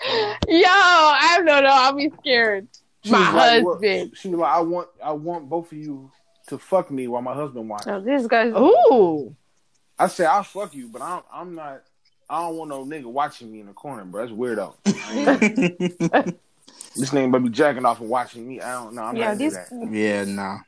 [0.49, 1.69] Yo, I don't know.
[1.71, 2.67] I'll be scared.
[3.07, 4.17] My was like, well, husband.
[4.17, 6.11] she was like, I want, I want both of you
[6.49, 7.85] to fuck me while my husband watches.
[7.85, 9.37] So oh, this guy's Ooh.
[9.99, 11.83] I said, I'll fuck you, but I'm, I'm not.
[12.29, 14.27] I don't want no nigga watching me in the corner, bro.
[14.27, 14.75] That's weirdo.
[16.97, 18.61] This nigga might be jacking off and watching me.
[18.61, 19.03] I don't know.
[19.03, 19.89] I'm yeah, not into these that.
[19.93, 20.59] yeah, nah.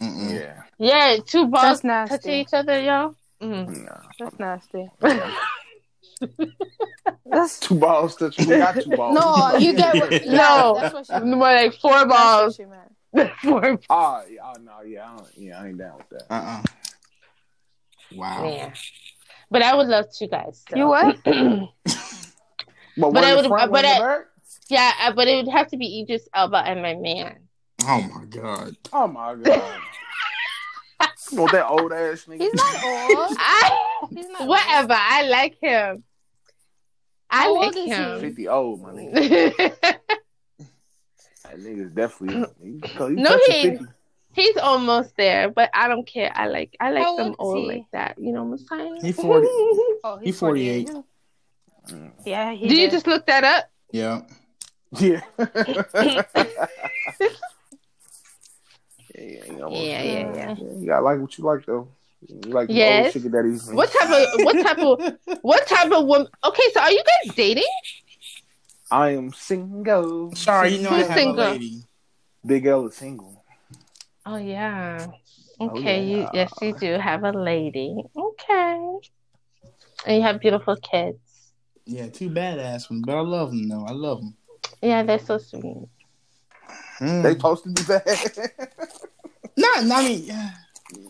[0.00, 0.34] Mm-mm.
[0.40, 3.14] Yeah, Yeah, two balls That's touching each other, yo.
[3.42, 3.84] Mm.
[3.86, 4.00] nah.
[4.18, 4.90] that's nasty.
[7.30, 8.46] That's Two balls touch me.
[8.46, 9.14] Got two balls.
[9.14, 10.10] no, you get what?
[10.24, 10.78] Yeah, No.
[10.80, 12.56] that's what she More like four That's what balls.
[12.56, 13.32] she meant.
[13.42, 13.64] four.
[13.68, 16.32] Yeah, oh, no, yeah, I don't, yeah, I ain't down with that.
[16.32, 16.62] Uh-uh.
[18.16, 18.44] Wow.
[18.50, 18.72] Yeah.
[19.50, 20.58] But I would love two guys.
[20.66, 20.78] still.
[20.78, 21.18] You what?
[23.00, 24.22] But, But I would- front, but I-
[24.68, 27.38] yeah, uh, but it would have to be Idris Elba and my man.
[27.86, 28.76] Oh my god.
[28.92, 29.80] Oh my god.
[31.32, 32.40] You want that old ass nigga?
[32.40, 33.36] He's not old.
[33.38, 33.76] I,
[34.14, 34.94] He's not whatever.
[34.96, 36.04] I like him.
[37.30, 37.90] I How like old is he?
[37.90, 38.20] him.
[38.20, 39.74] Fifty old, my nigga.
[41.44, 42.46] That nigga's definitely.
[42.62, 43.86] He, he No, he- 50.
[44.34, 46.30] He's almost there, but I don't care.
[46.34, 47.66] I like I like How them old is old he?
[47.78, 48.18] like that.
[48.18, 49.00] You know what I'm saying?
[49.02, 49.46] He 40.
[50.04, 50.90] Oh, He 48.
[51.88, 52.12] Mm.
[52.26, 53.70] Yeah, he Did you just look that up?
[53.92, 54.22] Yeah.
[54.98, 55.22] Yeah.
[59.20, 60.54] Yeah, yeah, Yeah, yeah, yeah.
[60.78, 61.88] You gotta like what you like though.
[62.28, 63.04] You like the Yes.
[63.04, 63.64] old sugar daddies.
[63.72, 66.28] What type of what type of what type of woman?
[66.44, 67.64] Okay, so are you guys dating?
[68.90, 70.34] I am single.
[70.34, 71.44] Sorry, you know I have single?
[71.44, 71.82] a lady.
[72.44, 73.44] Big L is single.
[74.26, 75.06] Oh yeah.
[75.60, 77.96] Oh, Okay, you yes you do have a lady.
[78.16, 78.80] Okay.
[80.06, 81.18] And you have beautiful kids.
[81.84, 83.84] Yeah, two badass ones, but I love them though.
[83.86, 84.36] I love them.
[84.82, 85.88] Yeah, they're so sweet.
[87.00, 87.22] Mm.
[87.22, 88.04] They supposed to be bad.
[89.56, 90.50] Not, I mean, yeah.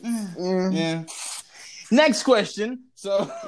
[0.05, 0.75] Mm.
[0.75, 1.05] yeah.
[1.91, 2.85] Next question.
[2.95, 3.25] So,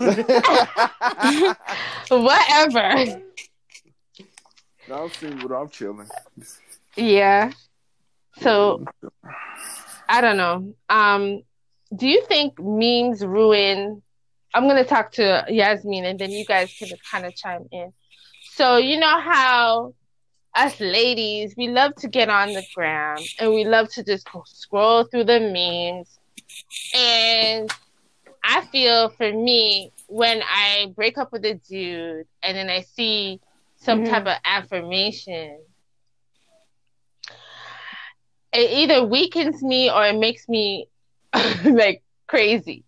[2.09, 3.21] Whatever.
[4.89, 5.49] No, I'm single.
[5.49, 5.61] though.
[5.61, 6.09] I'm chilling.
[6.97, 7.53] Yeah.
[8.41, 8.85] So
[10.09, 10.75] I don't know.
[10.89, 11.43] Um,
[11.95, 14.03] do you think memes ruin?
[14.55, 17.93] I'm gonna talk to Yazmine, and then you guys can kind of chime in.
[18.53, 19.95] So you know how
[20.55, 25.05] us ladies we love to get on the gram and we love to just scroll
[25.05, 26.19] through the memes,
[26.93, 27.71] and
[28.43, 33.41] I feel for me when I break up with a dude and then I see
[33.77, 34.05] some Mhm.
[34.05, 35.59] type of affirmation
[38.53, 40.89] it either weakens me or it makes me
[41.65, 42.85] like crazy.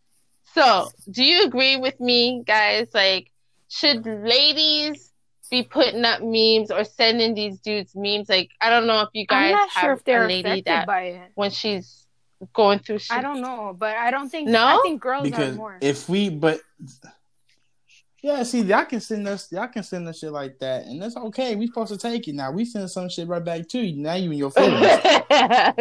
[0.55, 2.89] So, do you agree with me, guys?
[2.93, 3.31] Like,
[3.69, 5.12] should ladies
[5.53, 8.29] be putting up memes or sending these dudes memes?
[8.29, 10.41] Like, I don't know if you I'm guys not have sure if they're a lady
[10.49, 11.31] affected that by it.
[11.37, 12.07] when she's
[12.55, 13.17] going through shit.
[13.17, 14.49] I don't know, but I don't think.
[14.49, 14.65] No?
[14.65, 15.79] I think girls because are more.
[15.81, 16.61] if we, but
[18.23, 21.17] yeah, see, y'all can send us, y'all can send us shit like that, and that's
[21.17, 21.55] okay.
[21.57, 22.51] We supposed to take it now.
[22.53, 24.01] We send some shit right back to you.
[24.01, 25.03] Now you in your feelings.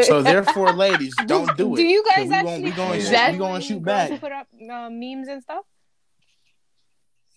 [0.08, 1.78] so therefore, ladies, don't do it.
[1.78, 2.62] Do you guys we actually?
[2.62, 3.06] Gonna, we going Yeah.
[3.06, 5.64] shoot, That's- we going to shoot girls back Put up uh, memes and stuff.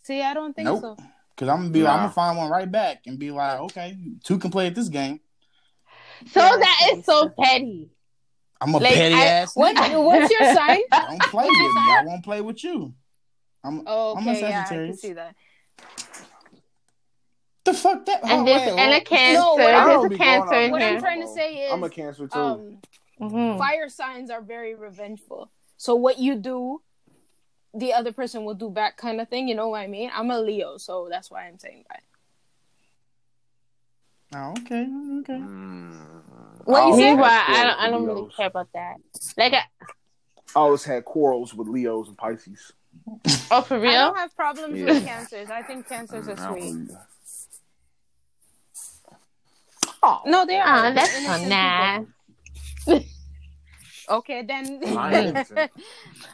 [0.03, 0.80] See, I don't think Nope.
[0.82, 0.97] so.
[1.35, 1.91] Because I'm gonna be, Nah.
[1.93, 4.89] I'm gonna find one right back and be like, okay, two can play at this
[4.89, 5.20] game.
[6.30, 7.91] so Yeah, that's so petty.
[8.61, 9.55] I'm a Like, petty I- ass.
[9.57, 9.76] What?
[9.76, 10.03] nigga.
[10.05, 10.80] What's your sign?
[10.93, 11.80] I Don't play with me.
[11.82, 12.95] I won't play with you.
[13.62, 15.35] I'm, Oh, I'm a okay, yeah, I can see that.
[17.64, 18.22] the fuck that.
[18.24, 19.41] And oh, this wait, and a cancer.
[19.41, 19.59] No, what
[20.09, 20.91] There's a cancer in on What here.
[20.91, 22.39] I'm trying to say is, I'm a cancer too.
[22.39, 22.78] um,
[23.20, 23.57] Mhm.
[23.59, 25.51] fire signs are very revengeful.
[25.76, 26.82] So what you do,
[27.75, 29.49] the other person will do back, kind of thing.
[29.49, 30.11] You know what I mean?
[30.14, 32.03] I'm a Leo, so that's why I'm saying that.
[34.37, 34.87] Oh, okay,
[35.20, 35.41] okay.
[35.41, 35.97] Mm.
[36.64, 36.99] What you I say?
[36.99, 37.79] always Meanwhile, had I don't.
[37.81, 38.95] I don't really care about that.
[39.37, 39.87] Like, I, I
[40.57, 42.72] always had quarrels with Leos and Pisces.
[43.51, 43.91] oh, for real?
[43.91, 44.87] I don't have problems Yeah.
[44.87, 45.51] with cancers.
[45.51, 46.72] I think cancers are sweet.
[46.72, 46.89] really-
[50.27, 50.79] No, they are.
[50.79, 53.05] Oh, They're that's so innocent nice.
[54.05, 54.16] People.
[54.16, 54.80] Okay, then.
[54.96, 55.44] I am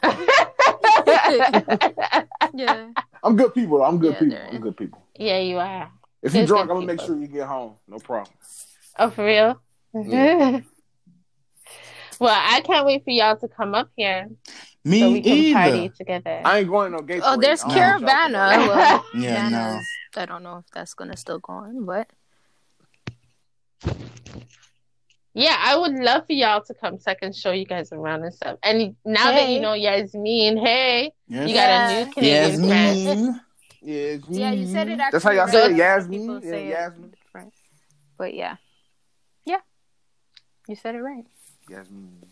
[2.53, 2.89] yeah.
[3.23, 3.83] I'm good people.
[3.83, 4.37] I'm good Yeah, people.
[4.51, 5.05] I'm good people.
[5.15, 5.91] yeah, you are.
[6.21, 6.95] If you're drunk, I'm gonna people.
[6.95, 7.75] make sure you get home.
[7.87, 8.33] No problem.
[8.99, 9.59] Oh, for real?
[9.93, 10.59] Yeah.
[12.19, 14.29] well, I can't wait for y'all to come up here
[14.83, 15.59] Me so we can either.
[15.59, 16.41] party together.
[16.43, 17.19] I ain't going no gay.
[17.19, 17.41] Oh, parade.
[17.41, 18.67] there's I don't know what y'all Caribana.
[18.67, 19.79] Well, Yeah, no.
[20.21, 22.07] I don't know if that's gonna still go on, but
[25.33, 28.23] Yeah, I would love for y'all to come so I can show you guys around
[28.23, 28.57] and stuff.
[28.63, 31.47] And now that you know Yazmine, hey, Yes.
[31.49, 32.97] you got a new Canadian friend.
[33.07, 33.39] Yazmine.
[33.83, 34.99] Yeah, yeah, you said it.
[34.99, 35.51] Actually That's how y'all right.
[35.53, 36.43] say it, People Yazmine.
[36.43, 37.11] Yeah, say it Yazmine.
[37.11, 37.53] different.
[38.17, 38.55] But yeah,
[39.45, 39.57] yeah,
[40.67, 41.25] you said it right.
[41.69, 42.27] Yazmine.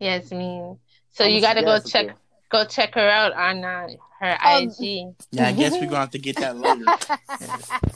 [0.00, 0.78] Yazmine.
[1.12, 1.90] So I'm you got to go Jessica.
[2.06, 2.16] check
[2.50, 3.88] go check her out on uh,
[4.20, 5.14] her Um, IG.
[5.32, 6.84] Yeah, I guess we're gonna have to get that later.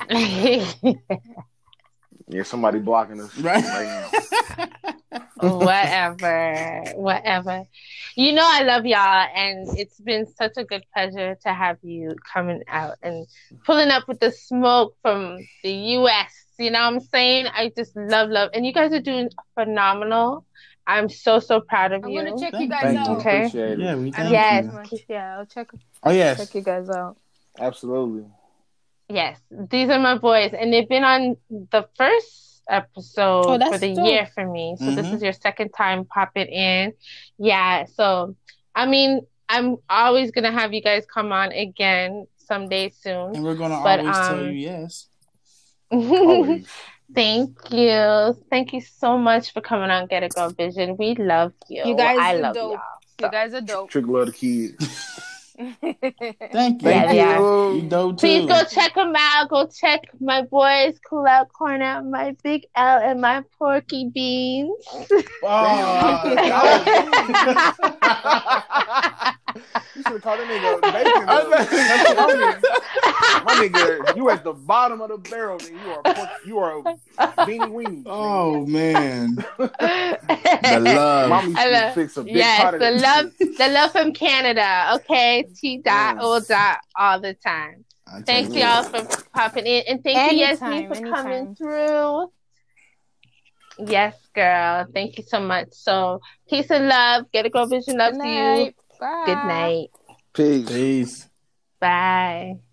[2.34, 3.62] Yeah, somebody blocking us Right.
[3.64, 5.20] right now.
[5.58, 7.62] whatever, whatever.
[8.16, 12.16] You know I love y'all, and it's been such a good pleasure to have you
[12.32, 13.26] coming out and
[13.64, 16.44] pulling up with the smoke from the U.S.
[16.58, 17.46] You know what I'm saying?
[17.46, 20.44] I just love, love, and you guys are doing phenomenal.
[20.88, 22.18] I'm so so proud of you.
[22.18, 23.06] I'm gonna check you guys Thank out.
[23.06, 23.16] you.
[23.18, 23.36] Okay.
[23.46, 23.84] Appreciate it.
[23.84, 24.92] Yeah, we I thank don't Yes.
[24.92, 24.98] you.
[25.08, 25.68] Yeah, I'll check
[26.02, 26.38] Oh yes.
[26.38, 27.16] check you guys out.
[27.60, 28.24] Absolutely.
[29.08, 33.88] Yes, these are my boys, and they've been on the first episode Oh, for the
[33.94, 34.06] dope.
[34.06, 34.76] year for me.
[34.78, 35.14] So this Mhm.
[35.14, 36.94] is your second time popping in.
[37.38, 38.34] Yeah, so
[38.74, 43.36] I mean, I'm always gonna have you guys come on again someday soon.
[43.36, 45.08] And we're gonna But, always tell um, you yes.
[47.14, 50.96] Thank you, thank you so much for coming on Get It Girl Vision.
[50.96, 51.84] We love you.
[51.84, 52.72] You guys I are love dope.
[52.72, 52.80] y'all.
[53.20, 53.90] You guys are dope.
[53.90, 55.20] Trick love the kids.
[56.52, 56.88] Thank you.
[56.88, 57.38] Yeah, yeah.
[57.72, 58.26] You dope too.
[58.26, 59.48] Please go check them out.
[59.48, 64.84] Go check my boys, Cool Out Corner, my Big L, and my Porky Beans.
[65.42, 66.34] Oh,
[69.54, 71.26] You should have called that nigga bacon.
[71.26, 71.50] though.
[73.44, 76.78] My nigga, you at the bottom of the barrel, and you are pork, you are
[76.78, 76.82] a
[77.46, 78.02] beanie weenie.
[78.06, 81.28] oh man, the love.
[81.28, 83.58] Mommy I should love- fix a big yes, pot of the love, shit.
[83.58, 84.94] the love from Canada.
[84.96, 86.22] Okay, T dot Yeah.
[86.22, 87.84] O dot all the time.
[88.06, 89.02] I Thanks you y'all for
[89.32, 92.30] popping in, and thank you Anytime, Yazmine for coming through.
[93.78, 94.86] Yes, girl.
[94.92, 95.68] Thank you so much.
[95.72, 97.30] So peace and love.
[97.32, 98.34] Get It Girl Vision loves Good you.
[98.34, 98.76] night.
[99.04, 99.24] Bye.
[99.26, 99.90] Good night.
[100.32, 100.68] Peace.
[100.68, 101.28] Peace.
[101.80, 102.63] Bye.